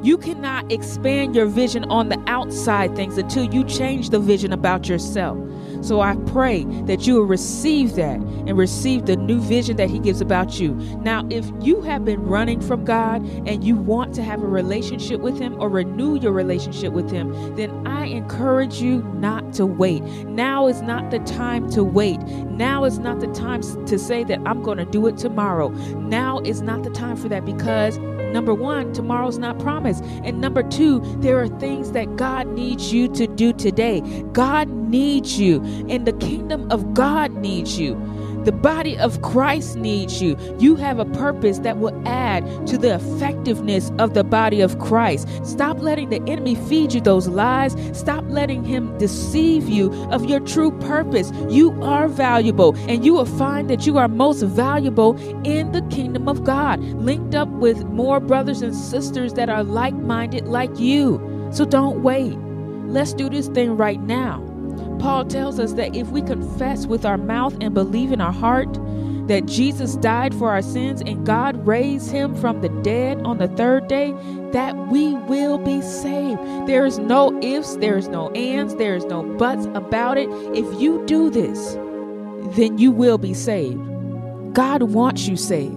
You 0.02 0.18
cannot 0.18 0.70
expand 0.70 1.34
your 1.34 1.46
vision 1.46 1.84
on 1.84 2.08
the 2.08 2.22
outside 2.26 2.94
things 2.94 3.18
until 3.18 3.44
you 3.44 3.64
change 3.64 4.10
the 4.10 4.20
vision 4.20 4.52
about 4.52 4.88
yourself. 4.88 5.38
So 5.82 6.00
I 6.00 6.16
pray 6.26 6.64
that 6.84 7.06
you 7.06 7.14
will 7.14 7.26
receive 7.26 7.94
that 7.96 8.18
and 8.18 8.56
receive 8.56 9.06
the 9.06 9.16
new 9.16 9.40
vision 9.40 9.76
that 9.76 9.90
He 9.90 9.98
gives 9.98 10.20
about 10.20 10.58
you. 10.58 10.74
Now, 11.00 11.26
if 11.30 11.46
you 11.60 11.80
have 11.82 12.04
been 12.04 12.24
running 12.24 12.60
from 12.60 12.84
God 12.84 13.22
and 13.46 13.62
you 13.62 13.76
want 13.76 14.14
to 14.14 14.22
have 14.22 14.42
a 14.42 14.46
relationship 14.46 15.20
with 15.20 15.38
Him 15.38 15.60
or 15.60 15.68
renew 15.68 16.18
your 16.18 16.32
relationship 16.32 16.92
with 16.92 17.10
Him, 17.10 17.54
then 17.56 17.86
I 17.86 18.06
encourage 18.06 18.80
you 18.80 19.02
not 19.14 19.52
to 19.54 19.66
wait. 19.66 20.02
Now 20.26 20.66
is 20.66 20.82
not 20.82 21.10
the 21.10 21.18
time 21.20 21.70
to 21.70 21.84
wait. 21.84 22.20
Now 22.20 22.84
is 22.84 22.98
not 22.98 23.20
the 23.20 23.28
time 23.28 23.62
to 23.86 23.98
say 23.98 24.24
that 24.24 24.40
I'm 24.46 24.62
going 24.62 24.78
to 24.78 24.84
do 24.86 25.06
it 25.06 25.18
tomorrow. 25.18 25.68
Now 25.68 26.40
is 26.40 26.62
not 26.62 26.82
the 26.82 26.90
time 26.90 27.16
for 27.16 27.28
that 27.28 27.44
because 27.44 27.98
Number 28.36 28.52
one, 28.52 28.92
tomorrow's 28.92 29.38
not 29.38 29.58
promised. 29.58 30.04
And 30.22 30.42
number 30.42 30.62
two, 30.62 31.00
there 31.20 31.40
are 31.40 31.48
things 31.48 31.92
that 31.92 32.16
God 32.16 32.46
needs 32.48 32.92
you 32.92 33.08
to 33.14 33.26
do 33.26 33.54
today. 33.54 34.02
God 34.34 34.68
needs 34.68 35.40
you, 35.40 35.62
and 35.88 36.06
the 36.06 36.12
kingdom 36.12 36.70
of 36.70 36.92
God 36.92 37.32
needs 37.32 37.80
you. 37.80 37.94
The 38.46 38.52
body 38.52 38.96
of 38.96 39.22
Christ 39.22 39.76
needs 39.76 40.22
you. 40.22 40.36
You 40.60 40.76
have 40.76 41.00
a 41.00 41.04
purpose 41.04 41.58
that 41.58 41.78
will 41.78 42.00
add 42.06 42.44
to 42.68 42.78
the 42.78 42.94
effectiveness 42.94 43.90
of 43.98 44.14
the 44.14 44.22
body 44.22 44.60
of 44.60 44.78
Christ. 44.78 45.26
Stop 45.44 45.80
letting 45.80 46.10
the 46.10 46.22
enemy 46.28 46.54
feed 46.54 46.92
you 46.92 47.00
those 47.00 47.26
lies. 47.26 47.74
Stop 47.92 48.24
letting 48.28 48.62
him 48.62 48.96
deceive 48.98 49.68
you 49.68 49.92
of 50.12 50.26
your 50.26 50.38
true 50.38 50.70
purpose. 50.78 51.32
You 51.48 51.72
are 51.82 52.06
valuable, 52.06 52.76
and 52.88 53.04
you 53.04 53.14
will 53.14 53.26
find 53.26 53.68
that 53.68 53.84
you 53.84 53.98
are 53.98 54.06
most 54.06 54.42
valuable 54.42 55.16
in 55.44 55.72
the 55.72 55.82
kingdom 55.90 56.28
of 56.28 56.44
God, 56.44 56.78
linked 56.78 57.34
up 57.34 57.48
with 57.48 57.84
more 57.86 58.20
brothers 58.20 58.62
and 58.62 58.76
sisters 58.76 59.34
that 59.34 59.48
are 59.48 59.64
like 59.64 59.94
minded 59.94 60.46
like 60.46 60.78
you. 60.78 61.20
So 61.50 61.64
don't 61.64 62.04
wait. 62.04 62.38
Let's 62.86 63.12
do 63.12 63.28
this 63.28 63.48
thing 63.48 63.76
right 63.76 64.00
now. 64.00 64.55
Paul 64.98 65.24
tells 65.24 65.58
us 65.58 65.74
that 65.74 65.94
if 65.94 66.08
we 66.08 66.22
confess 66.22 66.86
with 66.86 67.04
our 67.04 67.18
mouth 67.18 67.56
and 67.60 67.74
believe 67.74 68.12
in 68.12 68.20
our 68.20 68.32
heart 68.32 68.68
that 69.28 69.46
Jesus 69.46 69.96
died 69.96 70.34
for 70.34 70.50
our 70.50 70.62
sins 70.62 71.02
and 71.04 71.26
God 71.26 71.66
raised 71.66 72.10
him 72.10 72.34
from 72.36 72.60
the 72.60 72.68
dead 72.68 73.20
on 73.22 73.38
the 73.38 73.48
third 73.48 73.88
day, 73.88 74.14
that 74.52 74.76
we 74.88 75.14
will 75.14 75.58
be 75.58 75.82
saved. 75.82 76.40
There 76.66 76.86
is 76.86 76.98
no 76.98 77.36
ifs, 77.42 77.76
there 77.76 77.98
is 77.98 78.08
no 78.08 78.30
ands, 78.30 78.76
there 78.76 78.94
is 78.94 79.04
no 79.04 79.22
buts 79.22 79.66
about 79.74 80.16
it. 80.16 80.28
If 80.54 80.80
you 80.80 81.04
do 81.06 81.28
this, 81.28 81.74
then 82.56 82.78
you 82.78 82.92
will 82.92 83.18
be 83.18 83.34
saved. 83.34 83.80
God 84.54 84.82
wants 84.84 85.26
you 85.26 85.36
saved. 85.36 85.76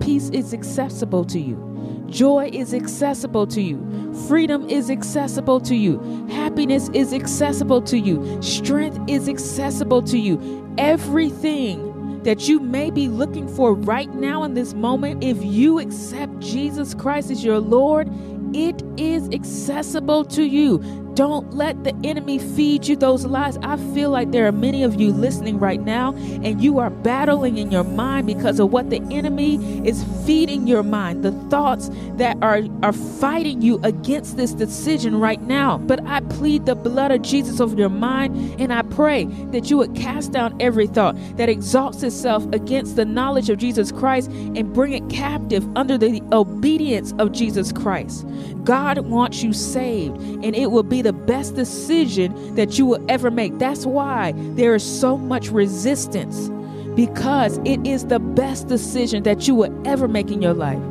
Peace 0.00 0.30
is 0.30 0.54
accessible 0.54 1.24
to 1.26 1.40
you. 1.40 1.62
Joy 2.08 2.50
is 2.52 2.72
accessible 2.72 3.46
to 3.48 3.60
you. 3.60 4.14
Freedom 4.28 4.68
is 4.70 4.90
accessible 4.90 5.60
to 5.62 5.74
you. 5.74 6.26
Happiness 6.66 6.90
is 6.94 7.12
accessible 7.12 7.80
to 7.80 7.96
you. 7.96 8.42
Strength 8.42 8.98
is 9.08 9.28
accessible 9.28 10.02
to 10.02 10.18
you. 10.18 10.74
Everything 10.78 12.20
that 12.24 12.48
you 12.48 12.58
may 12.58 12.90
be 12.90 13.06
looking 13.06 13.46
for 13.46 13.72
right 13.72 14.12
now 14.12 14.42
in 14.42 14.54
this 14.54 14.74
moment, 14.74 15.22
if 15.22 15.44
you 15.44 15.78
accept 15.78 16.40
Jesus 16.40 16.92
Christ 16.92 17.30
as 17.30 17.44
your 17.44 17.60
Lord, 17.60 18.08
it 18.52 18.82
is 18.96 19.28
accessible 19.30 20.24
to 20.24 20.42
you. 20.42 21.05
Don't 21.16 21.54
let 21.54 21.82
the 21.82 21.96
enemy 22.04 22.38
feed 22.38 22.86
you 22.86 22.94
those 22.94 23.24
lies. 23.24 23.56
I 23.62 23.78
feel 23.94 24.10
like 24.10 24.32
there 24.32 24.46
are 24.46 24.52
many 24.52 24.82
of 24.82 25.00
you 25.00 25.14
listening 25.14 25.58
right 25.58 25.80
now, 25.80 26.12
and 26.14 26.62
you 26.62 26.78
are 26.78 26.90
battling 26.90 27.56
in 27.56 27.70
your 27.70 27.84
mind 27.84 28.26
because 28.26 28.60
of 28.60 28.70
what 28.70 28.90
the 28.90 29.00
enemy 29.10 29.56
is 29.88 30.04
feeding 30.26 30.66
your 30.66 30.82
mind, 30.82 31.24
the 31.24 31.32
thoughts 31.48 31.88
that 32.16 32.36
are, 32.42 32.60
are 32.82 32.92
fighting 32.92 33.62
you 33.62 33.80
against 33.82 34.36
this 34.36 34.52
decision 34.52 35.18
right 35.18 35.40
now. 35.40 35.78
But 35.78 36.04
I 36.04 36.20
plead 36.20 36.66
the 36.66 36.74
blood 36.74 37.10
of 37.10 37.22
Jesus 37.22 37.60
over 37.60 37.74
your 37.74 37.88
mind, 37.88 38.60
and 38.60 38.70
I 38.70 38.82
pray 38.82 39.24
that 39.52 39.70
you 39.70 39.78
would 39.78 39.94
cast 39.96 40.32
down 40.32 40.54
every 40.60 40.86
thought 40.86 41.16
that 41.38 41.48
exalts 41.48 42.02
itself 42.02 42.44
against 42.52 42.96
the 42.96 43.06
knowledge 43.06 43.48
of 43.48 43.56
Jesus 43.56 43.90
Christ 43.90 44.28
and 44.30 44.70
bring 44.74 44.92
it 44.92 45.08
captive 45.08 45.66
under 45.78 45.96
the 45.96 46.20
obedience 46.32 47.14
of 47.18 47.32
Jesus 47.32 47.72
Christ. 47.72 48.26
God 48.64 48.98
wants 48.98 49.42
you 49.42 49.54
saved, 49.54 50.18
and 50.20 50.54
it 50.54 50.70
will 50.70 50.82
be 50.82 51.05
the 51.06 51.12
best 51.12 51.54
decision 51.54 52.56
that 52.56 52.76
you 52.78 52.84
will 52.84 53.04
ever 53.08 53.30
make. 53.30 53.56
That's 53.60 53.86
why 53.86 54.32
there 54.56 54.74
is 54.74 54.82
so 54.82 55.16
much 55.16 55.50
resistance 55.50 56.48
because 56.96 57.58
it 57.58 57.86
is 57.86 58.06
the 58.06 58.18
best 58.18 58.66
decision 58.66 59.22
that 59.22 59.46
you 59.46 59.54
will 59.54 59.86
ever 59.86 60.08
make 60.08 60.32
in 60.32 60.42
your 60.42 60.52
life. 60.52 60.82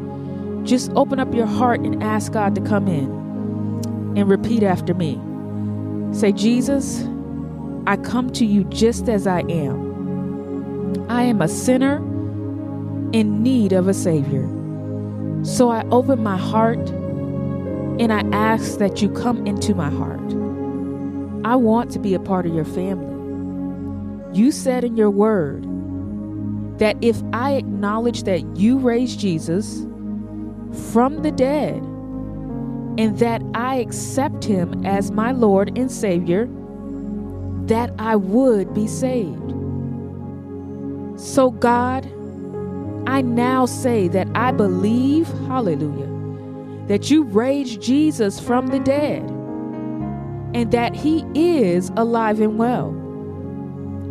Just 0.64 0.90
open 0.96 1.20
up 1.20 1.34
your 1.34 1.48
heart 1.48 1.82
and 1.82 2.02
ask 2.02 2.32
God 2.32 2.56
to 2.56 2.62
come 2.62 2.88
in 2.88 3.08
and 4.18 4.30
repeat 4.30 4.64
after 4.64 4.94
me. 4.94 5.20
Say, 6.18 6.32
Jesus, 6.32 7.06
I 7.86 7.98
come 7.98 8.30
to 8.32 8.46
you 8.46 8.64
just 8.64 9.10
as 9.10 9.28
I 9.28 9.42
am. 9.50 11.06
I 11.10 11.24
am 11.24 11.42
a 11.42 11.50
sinner 11.50 11.98
in 13.12 13.44
need 13.44 13.74
of 13.74 13.90
a 13.90 13.94
Savior. 13.94 14.48
So 15.44 15.70
I 15.72 15.84
open 15.90 16.24
my 16.24 16.38
heart 16.38 16.80
and 18.00 18.12
I 18.12 18.24
ask 18.36 18.78
that 18.80 19.02
you 19.02 19.10
come 19.10 19.48
into 19.48 19.74
my 19.74 19.90
heart. 19.90 20.20
I 21.46 21.56
want 21.56 21.92
to 21.92 22.00
be 22.00 22.14
a 22.14 22.20
part 22.20 22.46
of 22.46 22.54
your 22.54 22.66
family. 22.66 23.14
You 24.38 24.52
said 24.52 24.84
in 24.84 24.98
your 24.98 25.10
word 25.10 25.64
that 26.80 26.98
if 27.02 27.22
I 27.32 27.54
acknowledge 27.54 28.24
that 28.24 28.58
you 28.58 28.80
raised 28.80 29.20
Jesus 29.20 29.86
from 30.92 31.22
the 31.22 31.32
dead 31.32 31.76
and 32.98 33.18
that 33.20 33.42
I 33.54 33.76
accept 33.76 34.44
him 34.44 34.86
as 34.86 35.12
my 35.12 35.32
Lord 35.32 35.78
and 35.78 35.90
Savior, 35.90 36.50
that 37.68 37.94
I 37.98 38.18
would 38.18 38.74
be 38.74 38.88
saved. 38.88 39.54
So, 41.18 41.52
God, 41.52 42.06
I 43.08 43.22
now 43.22 43.66
say 43.66 44.10
that 44.10 44.28
I 44.36 44.52
believe, 44.52 45.28
hallelujah 45.48 46.05
that 46.88 47.10
you 47.10 47.24
raised 47.24 47.82
Jesus 47.82 48.40
from 48.40 48.68
the 48.68 48.80
dead 48.80 49.24
and 50.54 50.72
that 50.72 50.96
he 50.96 51.26
is 51.34 51.92
alive 51.98 52.40
and 52.40 52.58
well. 52.58 52.94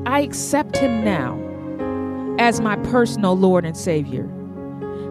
I 0.06 0.20
accept 0.20 0.76
him 0.76 1.04
now 1.04 1.40
as 2.38 2.60
my 2.60 2.76
personal 2.76 3.36
Lord 3.36 3.64
and 3.64 3.76
Savior. 3.76 4.28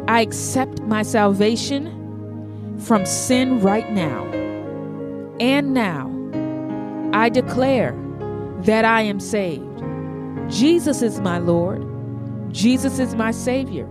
I 0.07 0.21
accept 0.21 0.81
my 0.81 1.03
salvation 1.03 2.77
from 2.79 3.05
sin 3.05 3.61
right 3.61 3.89
now. 3.91 4.25
And 5.39 5.73
now 5.73 6.11
I 7.13 7.29
declare 7.29 7.95
that 8.63 8.85
I 8.85 9.01
am 9.01 9.19
saved. 9.19 9.65
Jesus 10.49 11.01
is 11.01 11.21
my 11.21 11.37
Lord. 11.37 11.83
Jesus 12.53 12.99
is 12.99 13.15
my 13.15 13.31
Savior. 13.31 13.87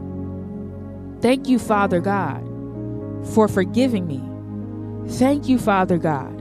Thank 1.20 1.48
you, 1.48 1.58
Father 1.58 2.00
God 2.00 2.51
for 3.24 3.48
forgiving 3.48 4.06
me. 4.06 4.20
Thank 5.14 5.48
you, 5.48 5.58
Father 5.58 5.98
God, 5.98 6.32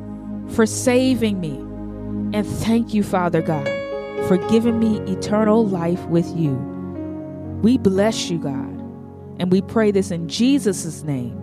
for 0.52 0.66
saving 0.66 1.40
me. 1.40 1.58
And 2.38 2.46
thank 2.46 2.94
you, 2.94 3.04
Father 3.04 3.42
God, 3.42 3.68
for 4.28 4.38
giving 4.50 4.80
me 4.80 5.00
eternal 5.12 5.66
life 5.66 6.04
with 6.06 6.28
you. 6.36 6.54
We 7.62 7.78
bless 7.78 8.30
you, 8.30 8.40
God, 8.40 8.80
and 9.40 9.52
we 9.52 9.62
pray 9.62 9.92
this 9.92 10.12
in 10.12 10.28
Jesus' 10.28 11.04
name. 11.04 11.41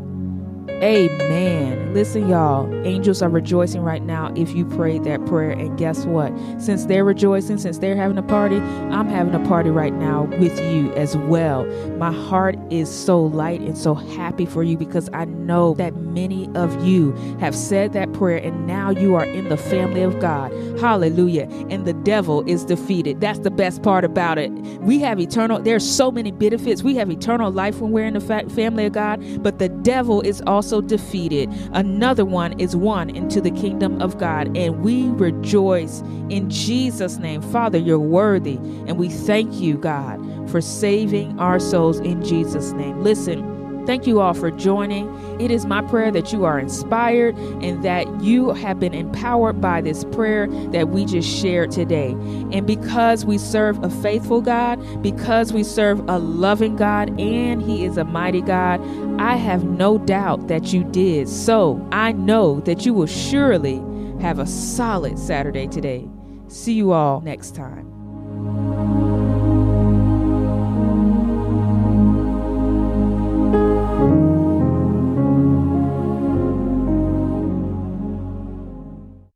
Amen. 0.70 1.92
Listen, 1.94 2.28
y'all, 2.28 2.72
angels 2.86 3.22
are 3.22 3.28
rejoicing 3.28 3.82
right 3.82 4.02
now 4.02 4.32
if 4.36 4.52
you 4.54 4.64
prayed 4.64 5.02
that 5.04 5.24
prayer. 5.26 5.50
And 5.50 5.76
guess 5.76 6.04
what? 6.04 6.32
Since 6.60 6.84
they're 6.84 7.04
rejoicing, 7.04 7.58
since 7.58 7.78
they're 7.78 7.96
having 7.96 8.18
a 8.18 8.22
party, 8.22 8.58
I'm 8.58 9.08
having 9.08 9.34
a 9.34 9.44
party 9.48 9.70
right 9.70 9.92
now 9.92 10.24
with 10.38 10.56
you 10.60 10.92
as 10.92 11.16
well. 11.16 11.64
My 11.96 12.12
heart 12.12 12.56
is 12.70 12.88
so 12.88 13.20
light 13.20 13.60
and 13.60 13.76
so 13.76 13.94
happy 13.94 14.46
for 14.46 14.62
you 14.62 14.76
because 14.76 15.10
I 15.12 15.24
know 15.24 15.74
that 15.74 15.96
many 15.96 16.48
of 16.54 16.84
you 16.84 17.12
have 17.40 17.56
said 17.56 17.92
that 17.94 18.12
prayer 18.12 18.38
and 18.38 18.66
now 18.66 18.90
you 18.90 19.16
are 19.16 19.24
in 19.24 19.48
the 19.48 19.56
family 19.56 20.02
of 20.02 20.20
God. 20.20 20.52
Hallelujah. 20.78 21.48
And 21.70 21.86
the 21.86 21.94
devil 21.94 22.48
is 22.48 22.64
defeated. 22.64 23.20
That's 23.20 23.40
the 23.40 23.50
best 23.50 23.82
part 23.82 24.04
about 24.04 24.38
it. 24.38 24.52
We 24.82 25.00
have 25.00 25.18
eternal, 25.18 25.60
there's 25.60 25.88
so 25.88 26.12
many 26.12 26.30
benefits. 26.30 26.84
We 26.84 26.94
have 26.96 27.10
eternal 27.10 27.50
life 27.50 27.80
when 27.80 27.90
we're 27.90 28.06
in 28.06 28.14
the 28.14 28.20
fa- 28.20 28.48
family 28.50 28.86
of 28.86 28.92
God, 28.92 29.42
but 29.42 29.58
the 29.58 29.70
devil 29.70 30.20
is 30.20 30.40
also 30.46 30.57
also 30.58 30.80
defeated. 30.80 31.48
Another 31.72 32.24
one 32.24 32.58
is 32.58 32.74
won 32.74 33.10
into 33.10 33.40
the 33.40 33.52
kingdom 33.52 34.02
of 34.02 34.18
God. 34.18 34.56
And 34.56 34.82
we 34.82 35.06
rejoice 35.10 36.00
in 36.30 36.50
Jesus' 36.50 37.16
name. 37.18 37.42
Father, 37.42 37.78
you're 37.78 38.00
worthy. 38.00 38.56
And 38.56 38.98
we 38.98 39.08
thank 39.08 39.60
you, 39.60 39.78
God, 39.78 40.18
for 40.50 40.60
saving 40.60 41.38
our 41.38 41.60
souls 41.60 42.00
in 42.00 42.24
Jesus' 42.24 42.72
name. 42.72 43.04
Listen. 43.04 43.54
Thank 43.86 44.06
you 44.06 44.20
all 44.20 44.34
for 44.34 44.50
joining. 44.50 45.08
It 45.40 45.50
is 45.50 45.64
my 45.64 45.80
prayer 45.80 46.10
that 46.10 46.30
you 46.30 46.44
are 46.44 46.58
inspired 46.58 47.34
and 47.62 47.82
that 47.82 48.06
you 48.20 48.50
have 48.50 48.78
been 48.78 48.92
empowered 48.92 49.62
by 49.62 49.80
this 49.80 50.04
prayer 50.12 50.46
that 50.72 50.90
we 50.90 51.06
just 51.06 51.26
shared 51.26 51.70
today. 51.70 52.10
And 52.52 52.66
because 52.66 53.24
we 53.24 53.38
serve 53.38 53.82
a 53.82 53.88
faithful 53.88 54.42
God, 54.42 54.76
because 55.02 55.54
we 55.54 55.64
serve 55.64 56.06
a 56.06 56.18
loving 56.18 56.76
God, 56.76 57.18
and 57.18 57.62
He 57.62 57.86
is 57.86 57.96
a 57.96 58.04
mighty 58.04 58.42
God, 58.42 58.78
I 59.18 59.36
have 59.36 59.64
no 59.64 59.98
doubt 59.98 60.48
that 60.48 60.72
you 60.72 60.84
did. 60.84 61.28
So 61.28 61.86
I 61.92 62.12
know 62.12 62.60
that 62.60 62.86
you 62.86 62.94
will 62.94 63.06
surely 63.06 63.82
have 64.20 64.38
a 64.38 64.46
solid 64.46 65.18
Saturday 65.18 65.66
today. 65.66 66.08
See 66.46 66.74
you 66.74 66.92
all 66.92 67.20
next 67.20 67.54
time. 67.54 67.87